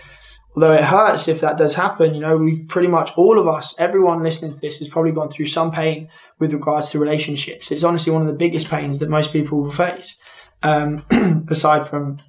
[0.55, 3.75] although it hurts if that does happen, you know, we pretty much all of us,
[3.77, 7.71] everyone listening to this has probably gone through some pain with regards to relationships.
[7.71, 10.17] It's honestly one of the biggest pains that most people will face,
[10.63, 11.05] um,
[11.49, 12.19] aside from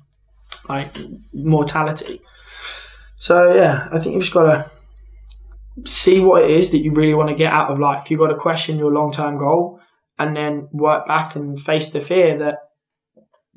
[0.69, 0.97] like
[1.33, 2.21] mortality.
[3.19, 4.71] So yeah, I think you've just got to
[5.91, 8.11] see what it is that you really want to get out of life.
[8.11, 9.81] You've got to question your long term goal
[10.19, 12.59] and then work back and face the fear that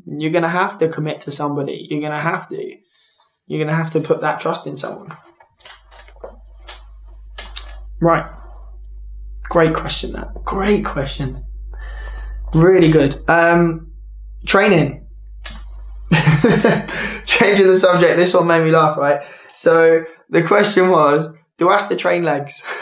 [0.06, 1.88] you're going to have to commit to somebody.
[1.90, 2.76] You're going to have to.
[3.48, 5.12] You're going to have to put that trust in someone.
[8.00, 8.30] Right.
[9.44, 10.44] Great question, that.
[10.46, 11.44] Great question.
[12.54, 13.28] Really good.
[13.28, 13.89] Um,
[14.46, 15.08] training.
[17.26, 18.18] Changing the subject.
[18.18, 19.22] This one made me laugh, right?
[19.56, 22.62] So the question was Do I have to train legs?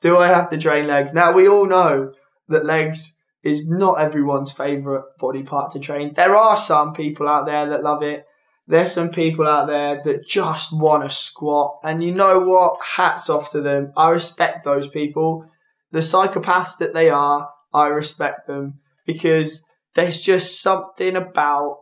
[0.00, 1.12] do I have to train legs?
[1.14, 2.12] Now, we all know
[2.48, 6.12] that legs is not everyone's favorite body part to train.
[6.14, 8.24] There are some people out there that love it.
[8.66, 11.78] There's some people out there that just want to squat.
[11.82, 12.78] And you know what?
[12.84, 13.92] Hats off to them.
[13.96, 15.46] I respect those people.
[15.90, 21.78] The psychopaths that they are, I respect them because there's just something about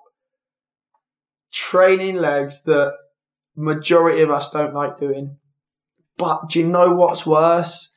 [1.52, 2.92] training legs that
[3.56, 5.38] majority of us don't like doing.
[6.18, 7.92] But do you know what's worse?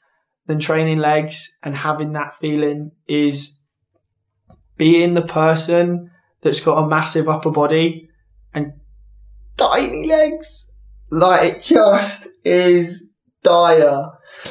[0.49, 3.59] than training legs and having that feeling is
[4.77, 6.09] being the person
[6.41, 8.09] that's got a massive upper body
[8.51, 8.73] and
[9.57, 10.71] tiny legs.
[11.11, 13.11] Like it just is
[13.43, 14.07] dire.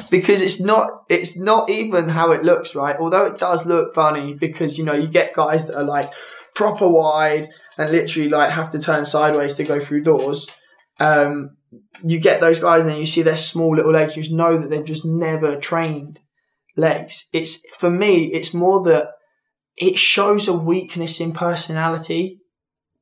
[0.09, 2.95] Because it's not it's not even how it looks, right?
[2.99, 6.09] Although it does look funny because you know you get guys that are like
[6.55, 10.47] proper wide and literally like have to turn sideways to go through doors.
[10.99, 11.51] Um,
[12.03, 14.15] you get those guys and then you see their small little legs.
[14.15, 16.19] You just know that they've just never trained
[16.75, 17.27] legs.
[17.33, 19.09] It's for me, it's more that
[19.77, 22.41] it shows a weakness in personality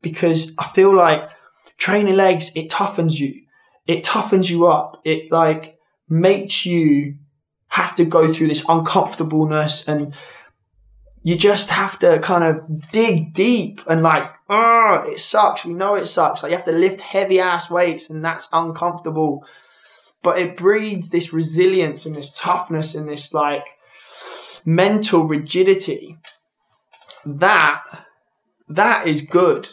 [0.01, 1.29] because I feel like
[1.77, 3.43] training legs it toughens you.
[3.87, 5.01] It toughens you up.
[5.05, 5.76] It like
[6.10, 7.15] makes you
[7.67, 10.13] have to go through this uncomfortableness and
[11.24, 15.65] you just have to kind of dig deep and like, oh, it sucks.
[15.65, 16.41] We know it sucks.
[16.41, 19.46] Like you have to lift heavy ass weights and that's uncomfortable.
[20.24, 23.65] But it breeds this resilience and this toughness and this like
[24.65, 26.17] mental rigidity.
[27.26, 27.84] That
[28.70, 29.70] that is good.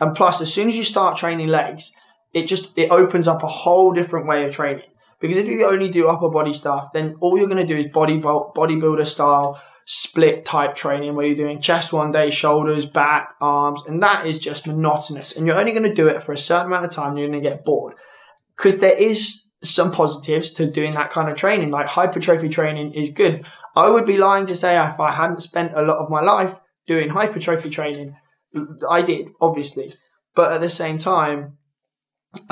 [0.00, 1.92] And plus, as soon as you start training legs,
[2.32, 4.90] it just it opens up a whole different way of training.
[5.24, 7.86] Because if you only do upper body stuff, then all you're going to do is
[7.86, 13.80] body bodybuilder style split type training where you're doing chest one day, shoulders, back, arms,
[13.86, 15.32] and that is just monotonous.
[15.32, 17.16] And you're only going to do it for a certain amount of time.
[17.16, 17.94] you're going to get bored
[18.54, 21.70] because there is some positives to doing that kind of training.
[21.70, 23.46] Like hypertrophy training is good.
[23.74, 26.60] I would be lying to say if I hadn't spent a lot of my life
[26.86, 28.14] doing hypertrophy training,
[28.90, 29.94] I did obviously,
[30.34, 31.56] but at the same time.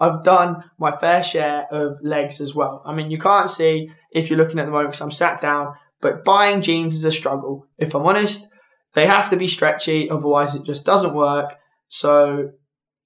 [0.00, 2.82] I've done my fair share of legs as well.
[2.84, 5.74] I mean, you can't see if you're looking at the moment because I'm sat down,
[6.00, 7.66] but buying jeans is a struggle.
[7.78, 8.48] If I'm honest,
[8.94, 11.56] they have to be stretchy, otherwise it just doesn't work.
[11.88, 12.50] So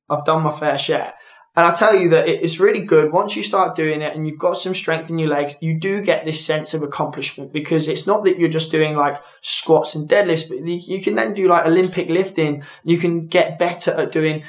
[0.08, 1.14] I've done my fair share.
[1.56, 4.38] And I tell you that it's really good once you start doing it and you've
[4.38, 8.06] got some strength in your legs, you do get this sense of accomplishment because it's
[8.06, 11.64] not that you're just doing like squats and deadlifts, but you can then do like
[11.64, 12.62] Olympic lifting.
[12.84, 14.44] You can get better at doing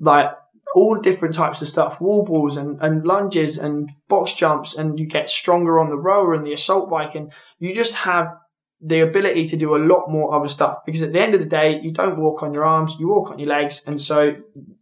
[0.00, 0.30] like
[0.76, 5.06] all different types of stuff, wall balls and, and lunges and box jumps, and you
[5.06, 8.28] get stronger on the rower and the assault bike, and you just have
[8.82, 11.48] the ability to do a lot more other stuff because at the end of the
[11.48, 14.36] day, you don't walk on your arms, you walk on your legs, and so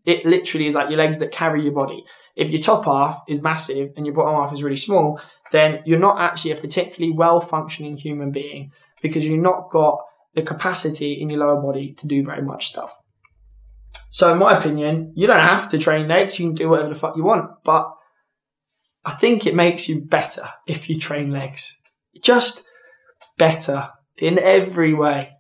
[0.04, 2.02] it literally is like your legs that carry your body.
[2.34, 5.20] If your top half is massive and your bottom half is really small,
[5.52, 9.98] then you're not actually a particularly well functioning human being because you've not got
[10.34, 12.96] the capacity in your lower body to do very much stuff.
[14.10, 16.38] So, in my opinion, you don't have to train legs.
[16.38, 17.50] You can do whatever the fuck you want.
[17.64, 17.90] But
[19.04, 21.76] I think it makes you better if you train legs.
[22.22, 22.62] Just
[23.36, 25.32] better in every way.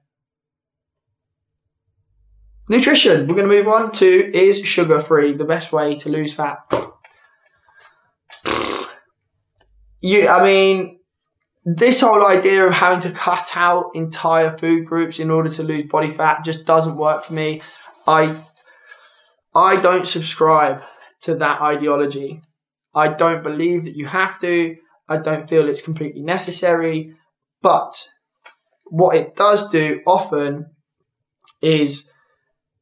[2.68, 3.26] Nutrition.
[3.26, 6.58] We're going to move on to is sugar free the best way to lose fat?
[10.00, 10.98] You, I mean,
[11.64, 15.84] this whole idea of having to cut out entire food groups in order to lose
[15.84, 17.60] body fat just doesn't work for me.
[18.06, 18.44] I
[19.54, 20.82] I don't subscribe
[21.22, 22.42] to that ideology.
[22.94, 24.76] I don't believe that you have to.
[25.08, 27.14] I don't feel it's completely necessary.
[27.62, 28.08] But
[28.84, 30.66] what it does do often
[31.62, 32.10] is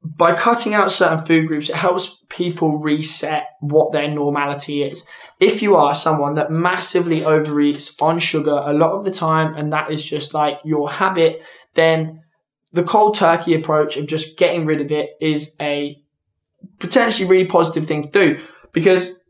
[0.04, 5.06] by cutting out certain food groups, it helps people reset what their normality is.
[5.38, 9.72] If you are someone that massively overeats on sugar a lot of the time, and
[9.72, 11.42] that is just like your habit,
[11.74, 12.22] then
[12.72, 15.98] the cold turkey approach of just getting rid of it is a
[16.78, 18.40] potentially really positive thing to do
[18.72, 19.22] because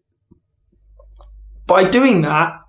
[1.66, 2.60] by doing that,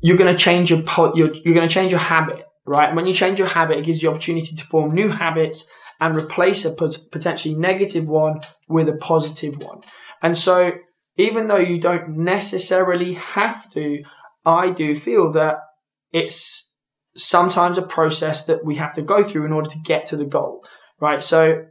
[0.00, 0.82] you're going to change your
[1.14, 2.88] you're, you're going to change your habit, right?
[2.88, 5.66] And when you change your habit, it gives you opportunity to form new habits
[6.00, 9.80] and replace a potentially negative one with a positive one.
[10.22, 10.72] And so,
[11.16, 14.02] even though you don't necessarily have to,
[14.44, 15.56] I do feel that
[16.12, 16.65] it's
[17.16, 20.24] sometimes a process that we have to go through in order to get to the
[20.24, 20.64] goal,
[21.00, 21.22] right?
[21.22, 21.66] So,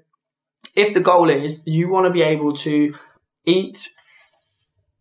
[0.75, 2.93] if the goal is you want to be able to
[3.45, 3.89] eat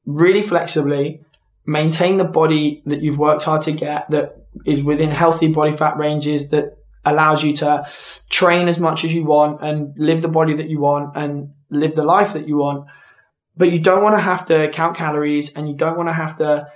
[0.04, 1.20] really flexibly,
[1.66, 5.96] maintain the body that you've worked hard to get that is within healthy body fat
[5.96, 7.87] ranges that allows you to
[8.30, 11.94] train as much as you want and live the body that you want and live
[11.94, 12.87] the life that you want.
[13.57, 16.37] But you don't want to have to count calories and you don't want to have
[16.37, 16.68] to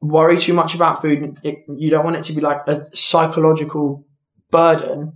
[0.00, 1.38] worry too much about food.
[1.42, 4.04] It, you don't want it to be like a psychological
[4.50, 5.14] burden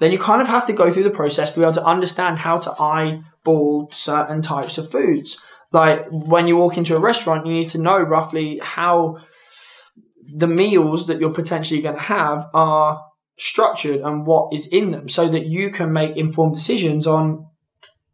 [0.00, 2.38] then you kind of have to go through the process to be able to understand
[2.38, 5.38] how to eyeball certain types of foods.
[5.72, 9.18] Like when you walk into a restaurant, you need to know roughly how
[10.34, 13.04] the meals that you're potentially going to have are
[13.38, 17.46] structured and what is in them so that you can make informed decisions on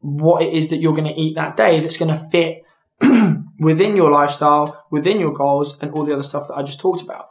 [0.00, 2.62] what it is that you're going to eat that day that's going to fit
[3.62, 7.02] within your lifestyle, within your goals, and all the other stuff that I just talked
[7.02, 7.30] about.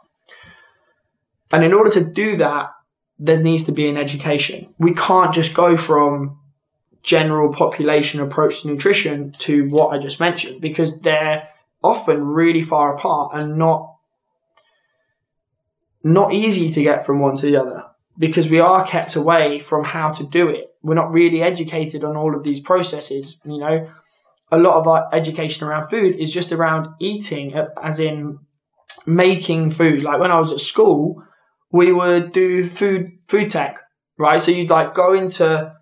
[1.50, 2.70] And in order to do that,
[3.18, 4.74] there needs to be an education.
[4.78, 6.38] We can't just go from
[7.02, 11.48] general population approach to nutrition to what I just mentioned because they're
[11.82, 13.88] often really far apart and not
[16.04, 17.84] not easy to get from one to the other
[18.18, 20.74] because we are kept away from how to do it.
[20.82, 23.40] We're not really educated on all of these processes.
[23.44, 23.88] You know,
[24.52, 28.38] a lot of our education around food is just around eating, as in
[29.06, 30.02] making food.
[30.02, 31.24] Like when I was at school,
[31.72, 33.80] we would do food food tech,
[34.18, 34.40] right?
[34.40, 35.72] So you'd like go into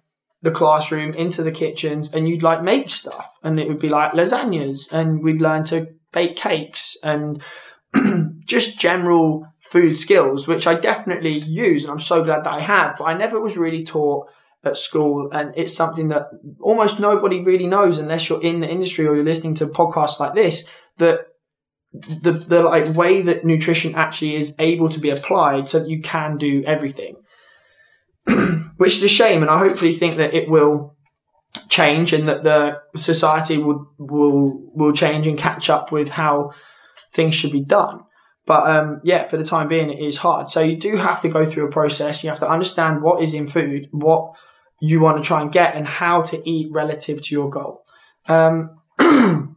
[0.43, 4.13] the classroom, into the kitchens, and you'd like make stuff, and it would be like
[4.13, 7.43] lasagnas, and we'd learn to bake cakes and
[8.47, 12.97] just general food skills, which I definitely use, and I'm so glad that I have.
[12.99, 14.29] But I never was really taught
[14.65, 16.29] at school, and it's something that
[16.61, 20.35] almost nobody really knows unless you're in the industry or you're listening to podcasts like
[20.35, 20.67] this.
[20.99, 21.21] That
[21.93, 26.03] the the like way that nutrition actually is able to be applied, so that you
[26.03, 27.17] can do everything,
[28.77, 30.97] which is a shame, and I hopefully think that it will
[31.69, 36.53] change and that the society will will will change and catch up with how
[37.13, 38.01] things should be done.
[38.47, 40.49] But um, yeah, for the time being, it is hard.
[40.49, 42.23] So you do have to go through a process.
[42.23, 44.35] You have to understand what is in food, what
[44.81, 47.85] you want to try and get, and how to eat relative to your goal.
[48.27, 48.81] Um,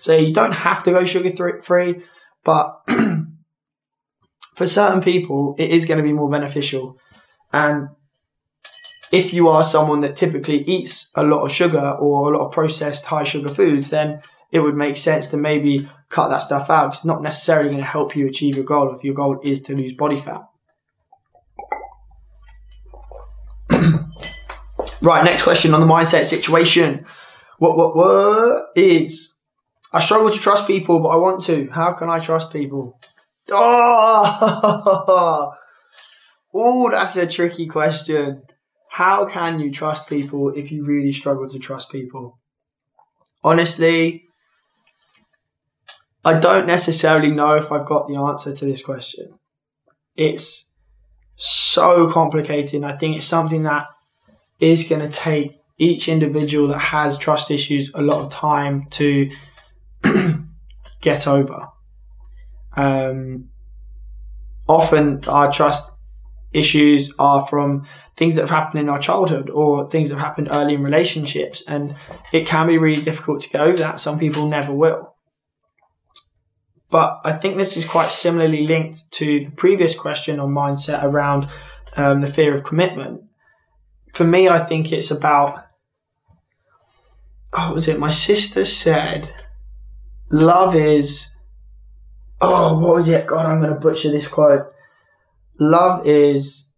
[0.00, 2.02] so you don't have to go sugar free,
[2.44, 2.82] but
[4.54, 6.98] for certain people, it is going to be more beneficial.
[7.52, 7.88] And
[9.10, 12.52] if you are someone that typically eats a lot of sugar or a lot of
[12.52, 16.86] processed high sugar foods, then it would make sense to maybe cut that stuff out
[16.86, 19.60] because it's not necessarily going to help you achieve your goal if your goal is
[19.62, 20.42] to lose body fat.
[25.02, 27.04] Right, next question on the mindset situation.
[27.58, 29.38] What what what is
[29.92, 31.68] I struggle to trust people, but I want to.
[31.70, 32.98] How can I trust people?
[33.50, 35.52] Oh,
[36.54, 38.42] oh that's a tricky question.
[38.88, 42.38] How can you trust people if you really struggle to trust people?
[43.42, 44.22] Honestly,
[46.24, 49.38] I don't necessarily know if I've got the answer to this question.
[50.14, 50.72] It's
[51.34, 52.84] so complicated.
[52.84, 53.86] I think it's something that
[54.62, 59.30] is going to take each individual that has trust issues a lot of time to
[61.00, 61.68] get over.
[62.76, 63.50] Um,
[64.68, 65.90] often, our trust
[66.52, 70.48] issues are from things that have happened in our childhood or things that have happened
[70.50, 71.96] early in relationships, and
[72.32, 74.00] it can be really difficult to get over that.
[74.00, 75.16] Some people never will.
[76.90, 81.48] But I think this is quite similarly linked to the previous question on mindset around
[81.96, 83.22] um, the fear of commitment.
[84.12, 85.66] For me, I think it's about,
[87.52, 87.98] oh, was it?
[87.98, 89.30] My sister said,
[90.30, 91.28] love is,
[92.40, 93.26] oh, what was it?
[93.26, 94.72] God, I'm going to butcher this quote.
[95.58, 96.72] Love is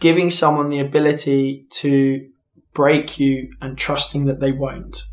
[0.00, 2.28] giving someone the ability to
[2.74, 5.04] break you and trusting that they won't.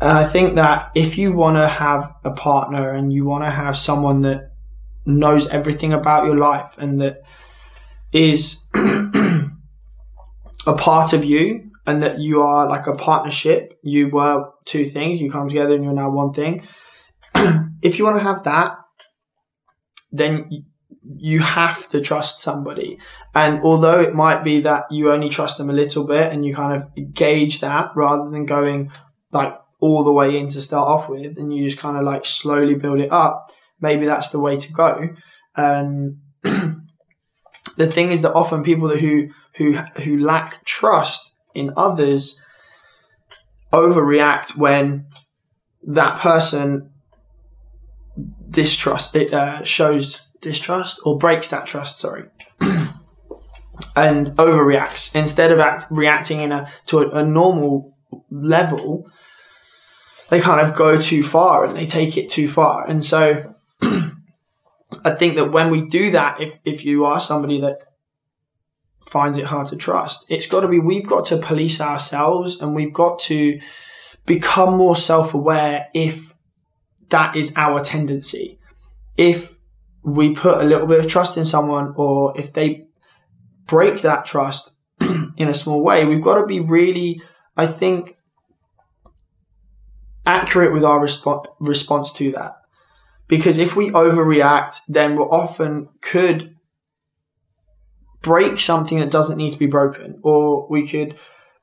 [0.00, 3.50] And I think that if you want to have a partner and you want to
[3.50, 4.52] have someone that
[5.06, 7.22] knows everything about your life and that
[8.12, 8.64] is
[10.66, 15.20] a part of you and that you are like a partnership, you were two things,
[15.20, 16.66] you come together and you're now one thing.
[17.82, 18.76] if you want to have that,
[20.10, 20.64] then
[21.16, 22.98] you have to trust somebody.
[23.34, 26.54] And although it might be that you only trust them a little bit and you
[26.54, 28.90] kind of gauge that rather than going
[29.32, 32.24] like all the way in to start off with and you just kind of like
[32.24, 33.50] slowly build it up,
[33.80, 35.10] maybe that's the way to go.
[35.56, 36.18] And
[37.76, 42.40] the thing is that often people who who who lack trust in others
[43.72, 45.06] overreact when
[45.82, 46.90] that person
[48.50, 52.24] distrust it uh, shows distrust or breaks that trust sorry
[53.96, 57.96] and overreacts instead of act, reacting in a to a, a normal
[58.30, 59.10] level
[60.28, 62.86] they kind of go too far and they take it too far.
[62.88, 63.54] And so
[65.04, 67.78] I think that when we do that, if, if you are somebody that
[69.06, 72.74] finds it hard to trust, it's got to be, we've got to police ourselves and
[72.74, 73.60] we've got to
[74.26, 76.34] become more self aware if
[77.10, 78.58] that is our tendency.
[79.16, 79.54] If
[80.02, 82.86] we put a little bit of trust in someone or if they
[83.66, 84.72] break that trust
[85.36, 87.22] in a small way, we've got to be really,
[87.56, 88.16] I think,
[90.26, 92.56] accurate with our resp- response to that.
[93.28, 96.56] Because if we overreact, then we often could
[98.22, 101.16] break something that doesn't need to be broken, or we could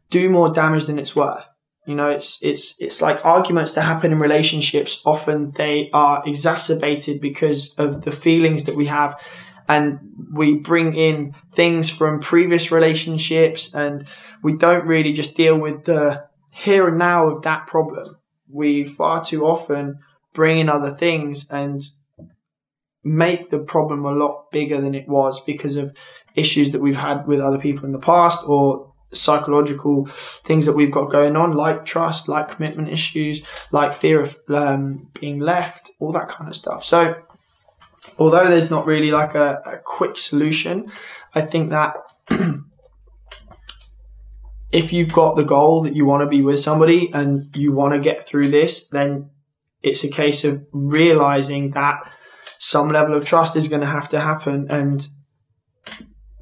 [0.09, 1.45] do more damage than it's worth.
[1.87, 5.01] You know, it's it's it's like arguments that happen in relationships.
[5.05, 9.19] Often they are exacerbated because of the feelings that we have,
[9.67, 9.99] and
[10.33, 14.05] we bring in things from previous relationships, and
[14.43, 18.17] we don't really just deal with the here and now of that problem
[18.51, 19.99] we far too often
[20.33, 21.83] bring in other things and
[23.03, 25.95] make the problem a lot bigger than it was because of
[26.35, 30.05] issues that we've had with other people in the past or psychological
[30.45, 35.09] things that we've got going on, like trust, like commitment issues, like fear of um,
[35.19, 36.85] being left, all that kind of stuff.
[36.85, 37.15] So,
[38.17, 40.91] although there's not really like a, a quick solution,
[41.35, 41.95] I think that
[44.71, 47.93] if you've got the goal that you want to be with somebody and you want
[47.93, 49.30] to get through this, then
[49.83, 52.09] it's a case of realizing that
[52.59, 55.07] some level of trust is going to have to happen and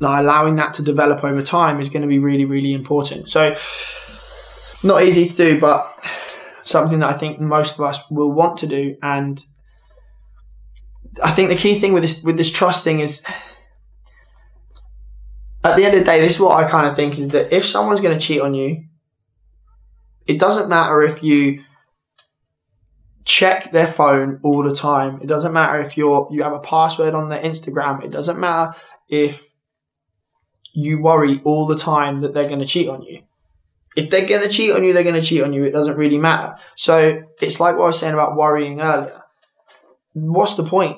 [0.02, 3.30] allowing that to develop over time is going to be really, really important.
[3.30, 3.56] So,
[4.84, 5.86] not easy to do, but
[6.64, 8.96] something that I think most of us will want to do.
[9.02, 9.44] And
[11.24, 13.24] I think the key thing with this with this trust thing is
[15.64, 17.54] at the end of the day, this is what I kind of think is that
[17.54, 18.86] if someone's going to cheat on you,
[20.26, 21.64] it doesn't matter if you
[23.26, 25.20] check their phone all the time.
[25.22, 28.04] It doesn't matter if you're you have a password on their Instagram.
[28.04, 28.76] It doesn't matter
[29.08, 29.48] if
[30.74, 33.24] you worry all the time that they're going to cheat on you.
[33.96, 35.64] If they're going to cheat on you, they're going to cheat on you.
[35.64, 36.56] It doesn't really matter.
[36.76, 39.24] So it's like what I was saying about worrying earlier.
[40.14, 40.98] What's the point?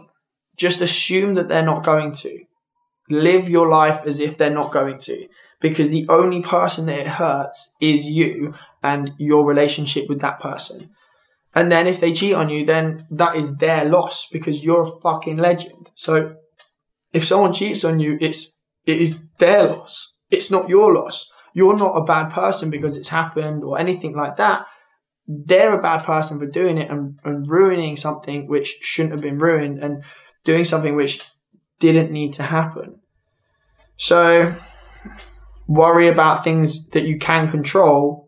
[0.58, 2.40] Just assume that they're not going to
[3.10, 5.28] live your life as if they're not going to
[5.60, 8.54] because the only person that it hurts is you
[8.84, 10.90] and your relationship with that person.
[11.54, 15.02] And then if they cheat on you, then that is their loss because you're a
[15.02, 15.91] fucking legend.
[15.95, 16.36] So
[17.14, 20.18] if someone cheats on you, it's it is their loss.
[20.30, 21.30] It's not your loss.
[21.54, 24.66] You're not a bad person because it's happened or anything like that.
[25.28, 29.38] They're a bad person for doing it and, and ruining something which shouldn't have been
[29.38, 30.04] ruined and
[30.43, 31.22] doing something which
[31.80, 33.02] didn't need to happen.
[33.97, 34.56] So
[35.68, 38.21] worry about things that you can control.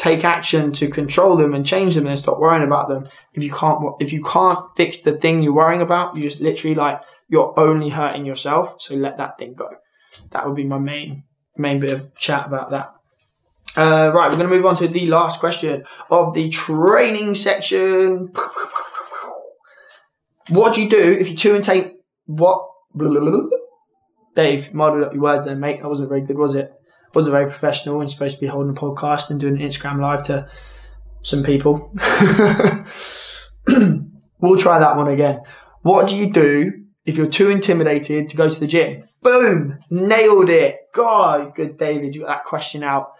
[0.00, 3.06] Take action to control them and change them and stop worrying about them.
[3.34, 6.74] If you can't if you can't fix the thing you're worrying about, you just literally
[6.74, 8.80] like you're only hurting yourself.
[8.80, 9.68] So let that thing go.
[10.30, 11.24] That would be my main
[11.54, 12.94] main bit of chat about that.
[13.76, 18.32] Uh, right, we're going to move on to the last question of the training section.
[20.48, 21.92] What do you do if you two and tape?
[22.24, 22.66] What?
[24.34, 25.82] Dave, model up your words there, mate.
[25.82, 26.72] That wasn't very good, was it?
[27.14, 30.22] Wasn't very professional you're supposed to be holding a podcast and doing an Instagram live
[30.24, 30.48] to
[31.22, 31.92] some people.
[34.40, 35.40] we'll try that one again.
[35.82, 36.72] What do you do
[37.04, 39.04] if you're too intimidated to go to the gym?
[39.22, 39.78] Boom!
[39.90, 40.76] Nailed it!
[40.94, 43.12] God, good David, you got that question out.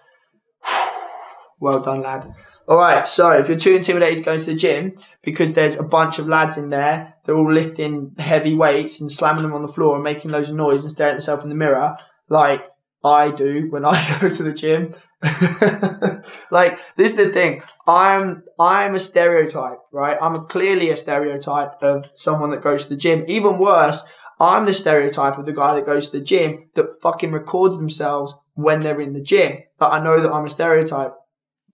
[1.60, 2.34] well done, lad.
[2.68, 5.82] All right, so if you're too intimidated to go to the gym because there's a
[5.82, 9.72] bunch of lads in there, they're all lifting heavy weights and slamming them on the
[9.72, 11.96] floor and making loads of noise and staring at themselves in the mirror,
[12.28, 12.64] like
[13.04, 14.94] I do when I go to the gym.
[16.50, 17.62] like this is the thing.
[17.86, 20.16] I'm I'm a stereotype, right?
[20.20, 23.24] I'm a, clearly a stereotype of someone that goes to the gym.
[23.28, 24.02] Even worse,
[24.38, 28.34] I'm the stereotype of the guy that goes to the gym that fucking records themselves
[28.54, 29.58] when they're in the gym.
[29.78, 31.14] But I know that I'm a stereotype.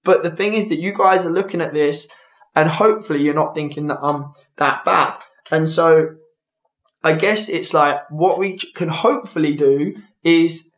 [0.03, 2.09] But the thing is that you guys are looking at this
[2.55, 5.19] and hopefully you're not thinking that I'm that bad.
[5.51, 6.17] And so
[7.05, 10.73] I guess it's like what we can hopefully do is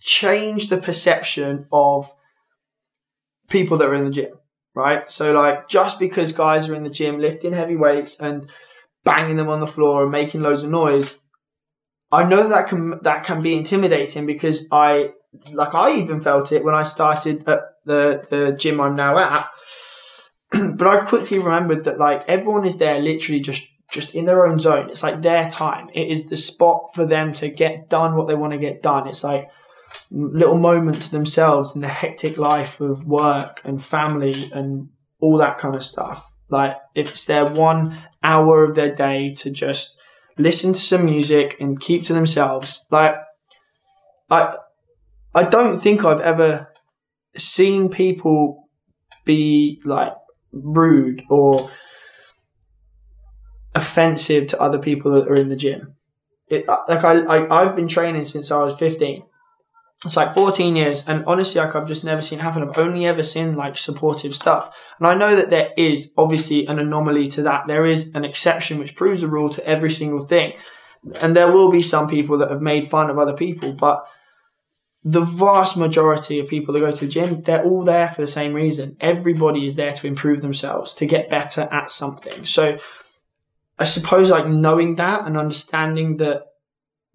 [0.00, 2.10] change the perception of
[3.48, 4.32] people that are in the gym,
[4.74, 5.10] right?
[5.10, 8.48] So like just because guys are in the gym lifting heavy weights and
[9.04, 11.18] banging them on the floor and making loads of noise,
[12.10, 15.10] I know that can that can be intimidating because I
[15.52, 19.50] like I even felt it when I started at the, the gym I'm now at.
[20.76, 24.58] but I quickly remembered that like everyone is there literally just just in their own
[24.58, 24.90] zone.
[24.90, 25.88] It's like their time.
[25.94, 29.08] It is the spot for them to get done what they want to get done.
[29.08, 29.48] It's like
[30.10, 34.88] little moment to themselves in the hectic life of work and family and
[35.20, 36.30] all that kind of stuff.
[36.48, 40.00] Like if it's their one hour of their day to just
[40.38, 42.86] listen to some music and keep to themselves.
[42.90, 43.16] Like
[44.30, 44.56] I
[45.34, 46.72] I don't think I've ever
[47.36, 48.68] seen people
[49.24, 50.14] be like
[50.52, 51.70] rude or
[53.74, 55.94] offensive to other people that are in the gym.
[56.48, 59.22] It, like I, I, I've been training since I was 15.
[60.04, 62.62] It's like 14 years, and honestly, like I've just never seen happen.
[62.62, 66.78] I've only ever seen like supportive stuff, and I know that there is obviously an
[66.78, 67.66] anomaly to that.
[67.66, 70.52] There is an exception which proves the rule to every single thing,
[71.20, 74.06] and there will be some people that have made fun of other people, but
[75.02, 78.26] the vast majority of people that go to the gym, they're all there for the
[78.26, 78.96] same reason.
[79.00, 82.44] Everybody is there to improve themselves, to get better at something.
[82.44, 82.78] So
[83.78, 86.47] I suppose like knowing that and understanding that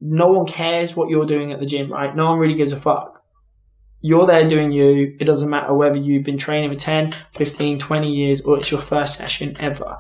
[0.05, 2.13] no one cares what you're doing at the gym, right?
[2.13, 3.23] No one really gives a fuck.
[4.01, 5.15] You're there doing you.
[5.17, 8.81] It doesn't matter whether you've been training for 10, 15, 20 years or it's your
[8.81, 9.97] first session ever.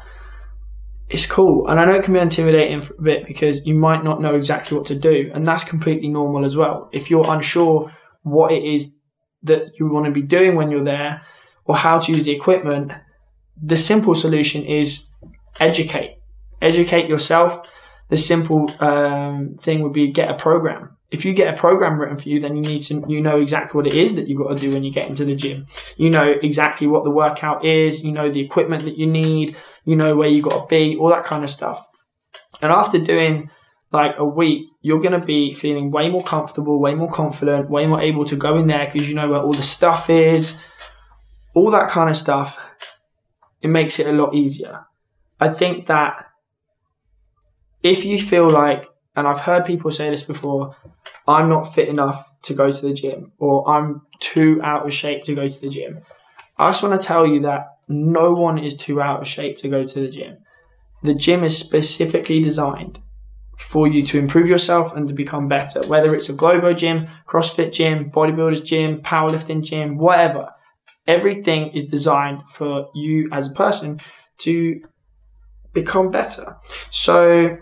[1.09, 1.69] it's cool.
[1.69, 4.35] And I know it can be intimidating for a bit because you might not know
[4.35, 5.31] exactly what to do.
[5.33, 6.89] And that's completely normal as well.
[6.91, 7.89] If you're unsure
[8.23, 8.97] what it is
[9.43, 11.21] that you want to be doing when you're there
[11.63, 12.91] or how to use the equipment,
[13.61, 15.07] the simple solution is
[15.61, 16.17] educate.
[16.61, 17.67] Educate yourself.
[18.09, 20.97] The simple um, thing would be get a program.
[21.11, 23.77] If you get a program written for you, then you need to you know exactly
[23.77, 25.67] what it is that you've got to do when you get into the gym.
[25.95, 28.03] You know exactly what the workout is.
[28.03, 29.55] You know the equipment that you need.
[29.85, 30.97] You know where you got to be.
[30.97, 31.85] All that kind of stuff.
[32.61, 33.49] And after doing
[33.91, 37.85] like a week, you're going to be feeling way more comfortable, way more confident, way
[37.85, 40.57] more able to go in there because you know where all the stuff is,
[41.53, 42.59] all that kind of stuff.
[43.61, 44.85] It makes it a lot easier.
[45.39, 46.25] I think that
[47.83, 50.75] if you feel like, and I've heard people say this before,
[51.27, 55.23] I'm not fit enough to go to the gym or I'm too out of shape
[55.25, 56.01] to go to the gym.
[56.57, 59.69] I just want to tell you that no one is too out of shape to
[59.69, 60.37] go to the gym.
[61.03, 62.99] The gym is specifically designed
[63.57, 67.73] for you to improve yourself and to become better, whether it's a Globo gym, CrossFit
[67.73, 70.49] gym, bodybuilders gym, powerlifting gym, whatever.
[71.07, 73.99] Everything is designed for you as a person
[74.39, 74.81] to
[75.73, 76.57] become better.
[76.91, 77.57] So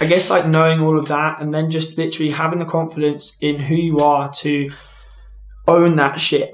[0.00, 3.58] I guess like knowing all of that and then just literally having the confidence in
[3.58, 4.70] who you are to
[5.66, 6.52] own that shit.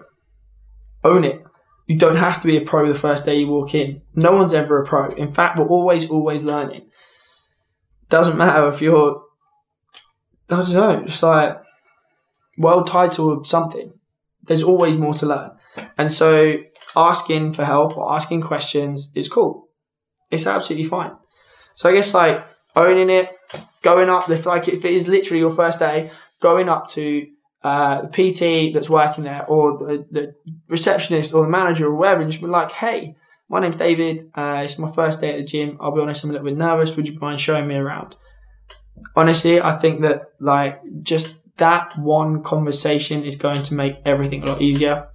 [1.05, 1.43] Own it.
[1.87, 4.03] You don't have to be a pro the first day you walk in.
[4.15, 5.09] No one's ever a pro.
[5.09, 6.91] In fact, we're always, always learning.
[8.09, 9.23] Doesn't matter if you're,
[10.51, 11.59] I don't know, just like
[12.59, 13.93] world title of something.
[14.43, 15.51] There's always more to learn.
[15.97, 16.57] And so
[16.95, 19.69] asking for help or asking questions is cool.
[20.31, 21.13] It's absolutely fine.
[21.75, 22.45] So I guess like
[22.79, 23.35] owning it,
[23.83, 26.11] going up, if like if it is literally your first day,
[26.41, 27.27] going up to
[27.63, 30.35] uh, the PT that's working there or the, the,
[30.69, 33.17] receptionist or the manager or whatever and just be like, hey,
[33.49, 34.31] my name's David.
[34.35, 35.77] Uh, it's my first day at the gym.
[35.81, 36.95] I'll be honest, I'm a little bit nervous.
[36.95, 38.15] Would you mind showing me around?
[39.17, 44.47] Honestly, I think that like just that one conversation is going to make everything a
[44.47, 45.09] lot easier.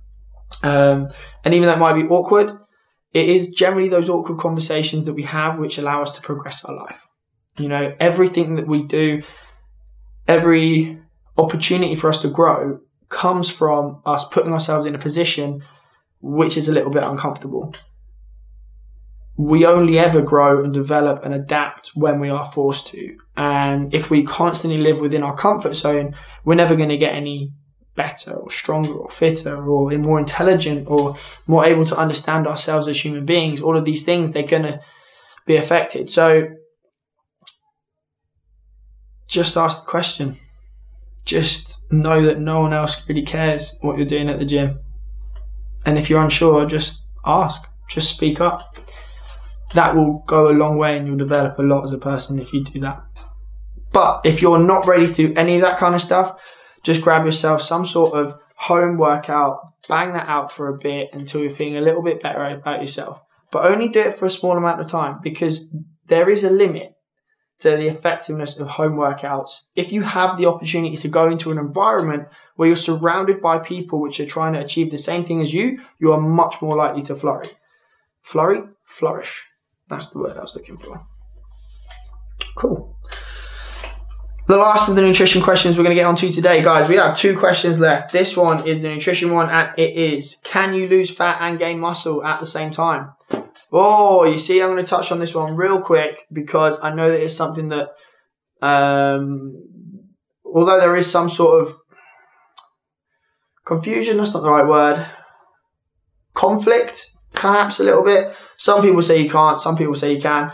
[0.61, 1.09] Um,
[1.45, 2.51] and even though it might be awkward,
[3.13, 6.75] it is generally those awkward conversations that we have which allow us to progress our
[6.75, 7.02] life.
[7.57, 9.21] You know, everything that we do,
[10.27, 10.99] every
[11.37, 12.79] opportunity for us to grow
[13.09, 15.63] comes from us putting ourselves in a position
[16.21, 17.75] which is a little bit uncomfortable.
[19.35, 23.17] We only ever grow and develop and adapt when we are forced to.
[23.35, 27.51] And if we constantly live within our comfort zone, we're never going to get any
[27.95, 33.03] better or stronger or fitter or more intelligent or more able to understand ourselves as
[33.03, 33.61] human beings.
[33.61, 34.79] All of these things, they're going to
[35.45, 36.09] be affected.
[36.09, 36.47] So
[39.27, 40.37] just ask the question.
[41.25, 44.79] Just know that no one else really cares what you're doing at the gym.
[45.85, 48.77] And if you're unsure, just ask, just speak up.
[49.73, 52.53] That will go a long way and you'll develop a lot as a person if
[52.53, 53.01] you do that.
[53.91, 56.39] But if you're not ready to do any of that kind of stuff,
[56.83, 61.41] just grab yourself some sort of home workout, bang that out for a bit until
[61.41, 63.21] you're feeling a little bit better about yourself.
[63.51, 65.73] But only do it for a small amount of time because
[66.07, 66.92] there is a limit
[67.63, 69.61] to the effectiveness of home workouts.
[69.75, 73.99] If you have the opportunity to go into an environment where you're surrounded by people
[73.99, 77.01] which are trying to achieve the same thing as you, you are much more likely
[77.03, 77.49] to flourish.
[78.21, 78.61] Flurry?
[78.83, 79.47] Flourish.
[79.87, 81.05] That's the word I was looking for.
[82.55, 82.97] Cool.
[84.45, 86.89] The last of the nutrition questions we're going to get onto today, guys.
[86.89, 88.11] We have two questions left.
[88.11, 91.79] This one is the nutrition one, and it is Can you lose fat and gain
[91.79, 93.13] muscle at the same time?
[93.75, 97.09] Oh, you see, I'm going to touch on this one real quick because I know
[97.09, 97.89] that it's something that,
[98.61, 99.55] um,
[100.45, 101.75] although there is some sort of
[103.65, 105.03] confusion, that's not the right word,
[106.35, 108.35] conflict, perhaps a little bit.
[108.57, 110.51] Some people say you can't, some people say you can.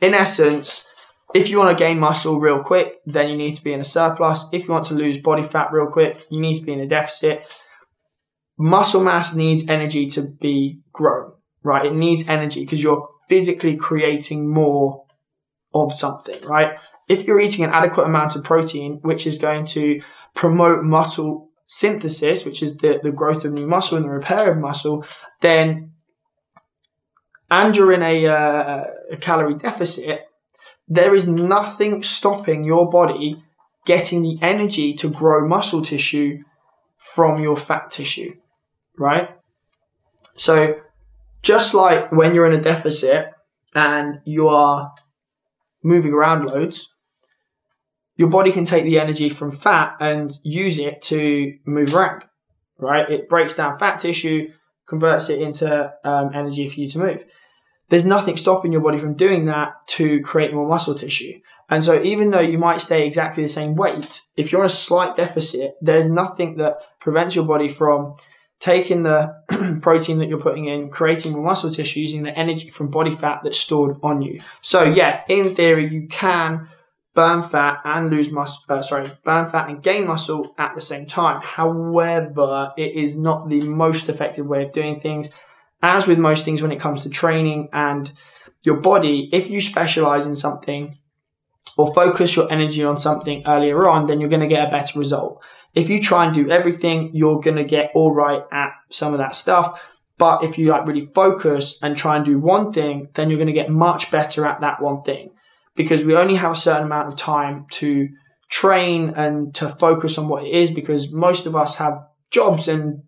[0.00, 0.86] In essence,
[1.34, 3.84] if you want to gain muscle real quick, then you need to be in a
[3.84, 4.44] surplus.
[4.52, 6.86] If you want to lose body fat real quick, you need to be in a
[6.86, 7.44] deficit.
[8.56, 11.32] Muscle mass needs energy to be grown
[11.62, 11.86] right?
[11.86, 15.04] It needs energy because you're physically creating more
[15.72, 16.78] of something, right?
[17.08, 20.00] If you're eating an adequate amount of protein, which is going to
[20.34, 24.58] promote muscle synthesis, which is the, the growth of new muscle and the repair of
[24.58, 25.04] muscle,
[25.40, 25.92] then
[27.50, 30.26] and you're in a, uh, a calorie deficit,
[30.88, 33.42] there is nothing stopping your body
[33.86, 36.38] getting the energy to grow muscle tissue
[36.96, 38.34] from your fat tissue,
[38.98, 39.30] right?
[40.36, 40.76] So
[41.42, 43.30] just like when you're in a deficit
[43.74, 44.92] and you are
[45.82, 46.94] moving around loads,
[48.16, 52.24] your body can take the energy from fat and use it to move around,
[52.78, 53.08] right?
[53.08, 54.48] It breaks down fat tissue,
[54.86, 57.24] converts it into um, energy for you to move.
[57.90, 61.40] there's nothing stopping your body from doing that to create more muscle tissue.
[61.68, 64.70] And so even though you might stay exactly the same weight, if you're in a
[64.70, 68.14] slight deficit, there's nothing that prevents your body from
[68.60, 72.88] taking the protein that you're putting in, creating more muscle tissue using the energy from
[72.88, 74.40] body fat that's stored on you.
[74.60, 76.68] So yeah, in theory, you can
[77.14, 81.06] burn fat and lose muscle, uh, sorry, burn fat and gain muscle at the same
[81.06, 81.40] time.
[81.42, 85.30] However, it is not the most effective way of doing things.
[85.82, 88.12] As with most things when it comes to training and
[88.62, 90.98] your body, if you specialize in something
[91.78, 94.98] or focus your energy on something earlier on, then you're going to get a better
[94.98, 95.42] result.
[95.74, 99.18] If you try and do everything, you're going to get all right at some of
[99.18, 99.82] that stuff.
[100.18, 103.46] But if you like really focus and try and do one thing, then you're going
[103.46, 105.30] to get much better at that one thing
[105.76, 108.08] because we only have a certain amount of time to
[108.50, 113.02] train and to focus on what it is because most of us have jobs and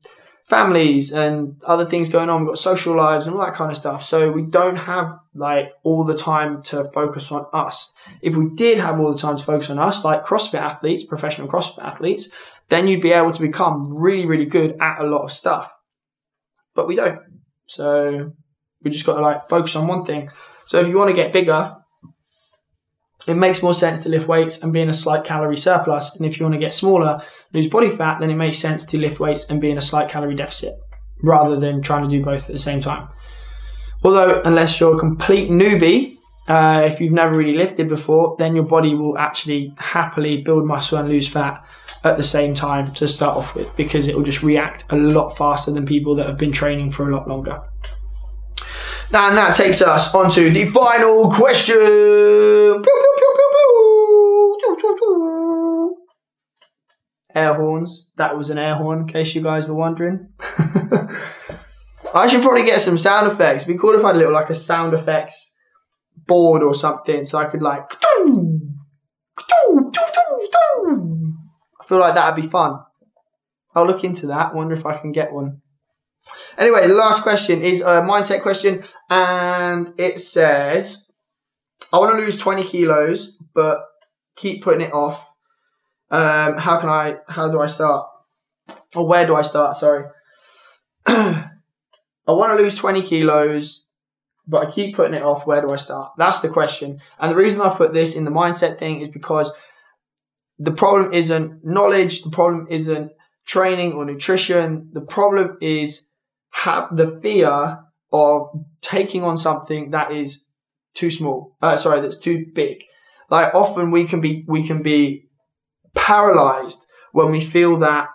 [0.44, 2.42] families and other things going on.
[2.42, 4.04] We've got social lives and all that kind of stuff.
[4.04, 7.92] So we don't have like all the time to focus on us.
[8.20, 11.48] If we did have all the time to focus on us, like CrossFit athletes, professional
[11.48, 12.28] CrossFit athletes,
[12.72, 15.70] then you'd be able to become really, really good at a lot of stuff.
[16.74, 17.20] But we don't.
[17.66, 18.32] So
[18.82, 20.30] we just got to like focus on one thing.
[20.64, 21.76] So if you want to get bigger,
[23.28, 26.16] it makes more sense to lift weights and be in a slight calorie surplus.
[26.16, 28.96] And if you want to get smaller, lose body fat, then it makes sense to
[28.96, 30.72] lift weights and be in a slight calorie deficit
[31.22, 33.06] rather than trying to do both at the same time.
[34.02, 36.16] Although, unless you're a complete newbie,
[36.48, 40.96] uh, if you've never really lifted before, then your body will actually happily build muscle
[40.96, 41.62] and lose fat
[42.04, 45.36] at the same time to start off with because it will just react a lot
[45.36, 47.60] faster than people that have been training for a lot longer.
[49.14, 51.76] And that takes us on to the final question.
[57.34, 58.10] Air horns.
[58.16, 60.28] That was an air horn, in case you guys were wondering.
[62.14, 63.62] I should probably get some sound effects.
[63.62, 65.56] It'd be cool if I had a little like a sound effects
[66.26, 67.84] board or something, so I could like.
[71.82, 72.78] I feel like that'd be fun.
[73.74, 74.54] I'll look into that.
[74.54, 75.62] Wonder if I can get one.
[76.56, 81.04] Anyway, the last question is a mindset question, and it says,
[81.92, 83.84] "I want to lose twenty kilos, but
[84.36, 85.28] keep putting it off.
[86.10, 87.16] Um, how can I?
[87.26, 88.06] How do I start?
[88.94, 89.76] Or where do I start?
[89.76, 90.04] Sorry."
[91.06, 93.86] I want to lose 20 kilos,
[94.46, 95.46] but I keep putting it off.
[95.46, 96.12] Where do I start?
[96.16, 97.00] That's the question.
[97.18, 99.50] And the reason I put this in the mindset thing is because
[100.58, 103.12] the problem isn't knowledge, the problem isn't
[103.46, 104.90] training or nutrition.
[104.92, 106.08] The problem is
[106.50, 107.80] have the fear
[108.12, 108.48] of
[108.80, 110.44] taking on something that is
[110.94, 111.56] too small.
[111.62, 112.84] Uh, sorry, that's too big.
[113.30, 115.28] Like often we can be we can be
[115.94, 118.08] paralyzed when we feel that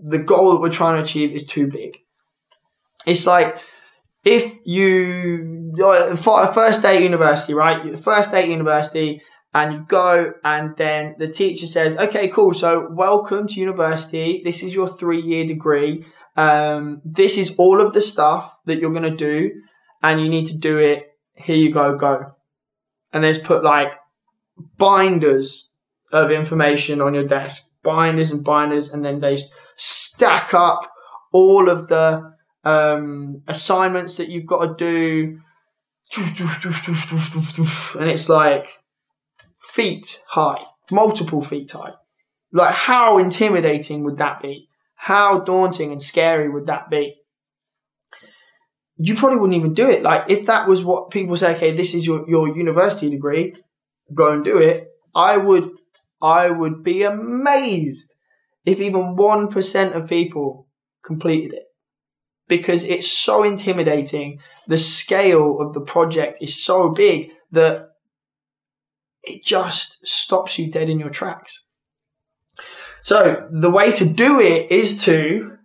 [0.00, 1.96] the goal that we're trying to achieve is too big.
[3.06, 3.58] It's like
[4.24, 5.72] if you
[6.18, 7.98] first day at university, right?
[7.98, 9.22] First day at university,
[9.54, 12.52] and you go, and then the teacher says, "Okay, cool.
[12.54, 14.42] So welcome to university.
[14.44, 16.04] This is your three-year degree.
[16.36, 19.50] Um, this is all of the stuff that you're gonna do,
[20.02, 21.06] and you need to do it.
[21.34, 22.32] Here you go, go."
[23.12, 23.94] And there's put like
[24.76, 25.70] binders
[26.12, 29.38] of information on your desk, binders and binders, and then they
[29.76, 30.90] stack up
[31.32, 32.32] all of the
[32.64, 35.40] um, assignments that you've got to do.
[37.98, 38.68] And it's like
[39.78, 40.60] feet high,
[40.90, 41.92] multiple feet high.
[42.52, 44.68] Like, how intimidating would that be?
[44.96, 47.14] How daunting and scary would that be?
[48.96, 50.02] You probably wouldn't even do it.
[50.02, 53.54] Like, if that was what people say, okay, this is your, your university degree,
[54.12, 54.88] go and do it.
[55.14, 55.70] I would,
[56.20, 58.16] I would be amazed
[58.64, 60.66] if even 1% of people
[61.04, 61.66] completed it
[62.48, 64.40] because it's so intimidating.
[64.66, 67.87] The scale of the project is so big that
[69.28, 71.66] it just stops you dead in your tracks.
[73.02, 75.56] So, the way to do it is to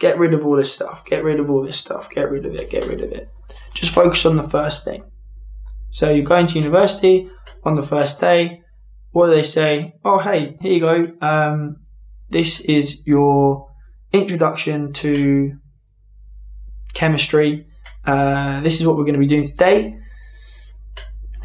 [0.00, 2.54] get rid of all this stuff, get rid of all this stuff, get rid of
[2.54, 3.28] it, get rid of it.
[3.74, 5.04] Just focus on the first thing.
[5.90, 7.30] So, you're going to university
[7.64, 8.62] on the first day.
[9.12, 9.94] What do they say?
[10.04, 11.12] Oh, hey, here you go.
[11.20, 11.76] Um,
[12.30, 13.70] this is your
[14.12, 15.58] introduction to
[16.94, 17.66] chemistry.
[18.04, 19.96] Uh, this is what we're going to be doing today.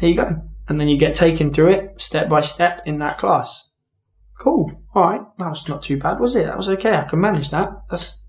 [0.00, 0.47] Here you go.
[0.68, 3.70] And then you get taken through it step by step in that class.
[4.38, 4.70] Cool.
[4.94, 5.22] All right.
[5.38, 6.44] That was not too bad, was it?
[6.44, 6.94] That was okay.
[6.94, 7.70] I can manage that.
[7.90, 8.22] That's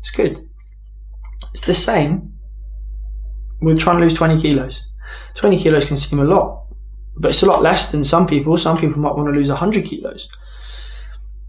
[0.00, 0.48] it's good.
[1.52, 2.34] It's the same
[3.60, 4.82] with trying to lose 20 kilos.
[5.34, 6.66] 20 kilos can seem a lot,
[7.16, 8.56] but it's a lot less than some people.
[8.58, 10.28] Some people might want to lose 100 kilos.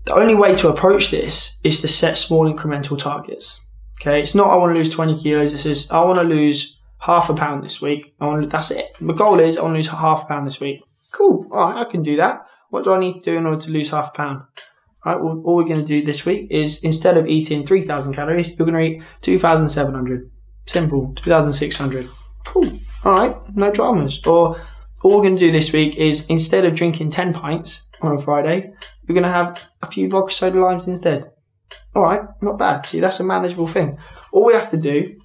[0.05, 3.61] The only way to approach this is to set small incremental targets.
[3.99, 5.53] Okay, it's not I want to lose 20 kilos.
[5.53, 8.15] It says I want to lose half a pound this week.
[8.19, 8.99] I want to, that's it.
[8.99, 10.81] My goal is I want to lose half a pound this week.
[11.11, 11.47] Cool.
[11.51, 12.45] All right, I can do that.
[12.69, 14.43] What do I need to do in order to lose half a pound?
[15.05, 18.13] All right, well, all we're going to do this week is instead of eating 3,000
[18.13, 20.31] calories, you're going to eat 2,700.
[20.65, 21.13] Simple.
[21.15, 22.09] 2,600.
[22.45, 22.79] Cool.
[23.03, 24.19] All right, no dramas.
[24.25, 24.59] Or
[25.03, 28.21] all we're going to do this week is instead of drinking 10 pints on a
[28.21, 28.73] Friday,
[29.07, 31.31] we're going to have a few vodka soda limes instead.
[31.93, 32.85] All right, not bad.
[32.85, 33.97] See, that's a manageable thing.
[34.31, 35.15] All we have to do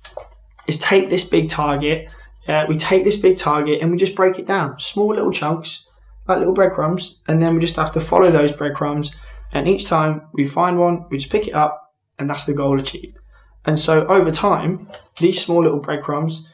[0.70, 2.08] is take this big target.
[2.46, 5.88] Uh, we take this big target and we just break it down, small little chunks,
[6.28, 9.10] like little breadcrumbs, and then we just have to follow those breadcrumbs.
[9.52, 12.78] And each time we find one, we just pick it up, and that's the goal
[12.78, 13.18] achieved.
[13.66, 16.46] And so over time, these small little breadcrumbs,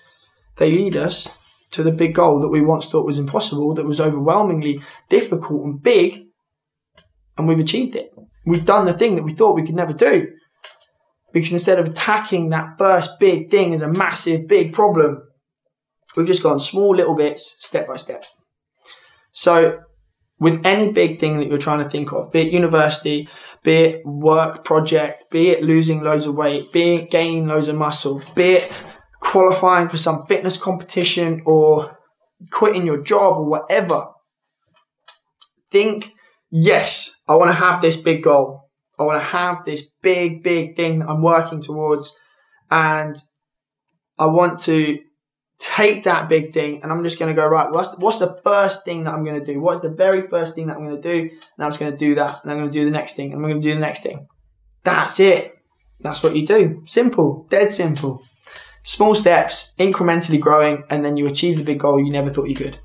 [0.57, 1.29] they lead us
[1.73, 5.83] to the big goal that we once thought was impossible, that was overwhelmingly difficult and
[5.83, 6.25] big,
[7.37, 8.15] and we've achieved it.
[8.47, 10.33] We've done the thing that we thought we could never do.
[11.37, 15.21] Because instead of attacking that first big thing as a massive, big problem,
[16.17, 18.25] we've just gone small little bits, step by step.
[19.33, 19.81] So,
[20.41, 23.29] with any big thing that you're trying to think of, be it university,
[23.63, 27.77] be it work project, be it losing loads of weight, be it gaining loads of
[27.77, 28.73] muscle, be it
[29.21, 31.99] qualifying for some fitness competition or
[32.51, 34.07] quitting your job or whatever,
[35.71, 36.15] think,
[36.51, 38.66] yes, I want to have this big goal.
[38.99, 42.15] I want to have this big, big thing that I'm working towards.
[42.71, 43.17] And
[44.19, 44.99] I want to
[45.59, 48.85] take that big thing and I'm just going to go, right, what's, what's the first
[48.85, 49.61] thing that I'm going to do?
[49.61, 51.31] What's the very first thing that I'm going to do?
[51.31, 52.43] And I'm just going to do that.
[52.43, 53.33] And I'm going to do the next thing.
[53.33, 54.27] And I'm going to do the next thing.
[54.85, 55.55] That's it.
[56.01, 56.83] That's what you do.
[56.87, 58.23] Simple, dead simple.
[58.83, 62.55] Small steps, incrementally growing, and then you achieve the big goal you never thought you
[62.55, 62.79] could.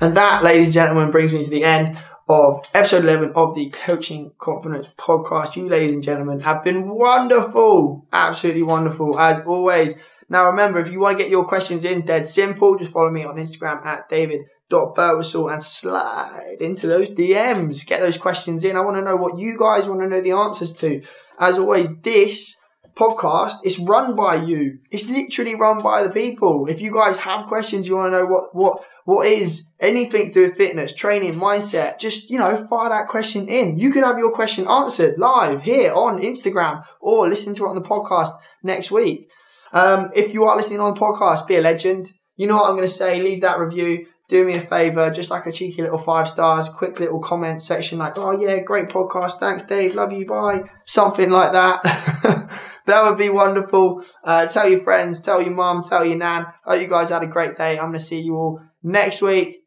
[0.00, 1.98] And that, ladies and gentlemen, brings me to the end
[2.28, 5.54] of episode 11 of the Coaching Confidence podcast.
[5.54, 8.06] You, ladies and gentlemen, have been wonderful.
[8.12, 9.94] Absolutely wonderful, as always.
[10.28, 13.24] Now, remember, if you want to get your questions in, dead simple, just follow me
[13.24, 17.86] on Instagram at david.burwhistle and slide into those DMs.
[17.86, 18.76] Get those questions in.
[18.76, 21.02] I want to know what you guys want to know the answers to.
[21.38, 22.55] As always, this
[22.96, 24.78] podcast it's run by you.
[24.90, 26.66] It's literally run by the people.
[26.66, 30.56] If you guys have questions, you want to know what, what, what is anything with
[30.56, 33.78] fitness, training, mindset, just, you know, fire that question in.
[33.78, 37.76] You could have your question answered live here on Instagram or listen to it on
[37.76, 38.30] the podcast
[38.62, 39.30] next week.
[39.72, 42.10] Um, if you are listening on the podcast, be a legend.
[42.36, 43.20] You know what I'm going to say.
[43.20, 44.06] Leave that review.
[44.28, 47.98] Do me a favor, just like a cheeky little five stars, quick little comment section
[47.98, 49.38] like, oh yeah, great podcast.
[49.38, 49.94] Thanks, Dave.
[49.94, 50.26] Love you.
[50.26, 50.62] Bye.
[50.84, 52.50] Something like that.
[52.86, 54.04] that would be wonderful.
[54.24, 56.46] Uh, tell your friends, tell your mom, tell your nan.
[56.64, 57.78] Hope you guys had a great day.
[57.78, 59.64] I'm going to see you all next week.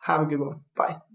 [0.00, 0.60] Have a good one.
[0.74, 1.09] Bye.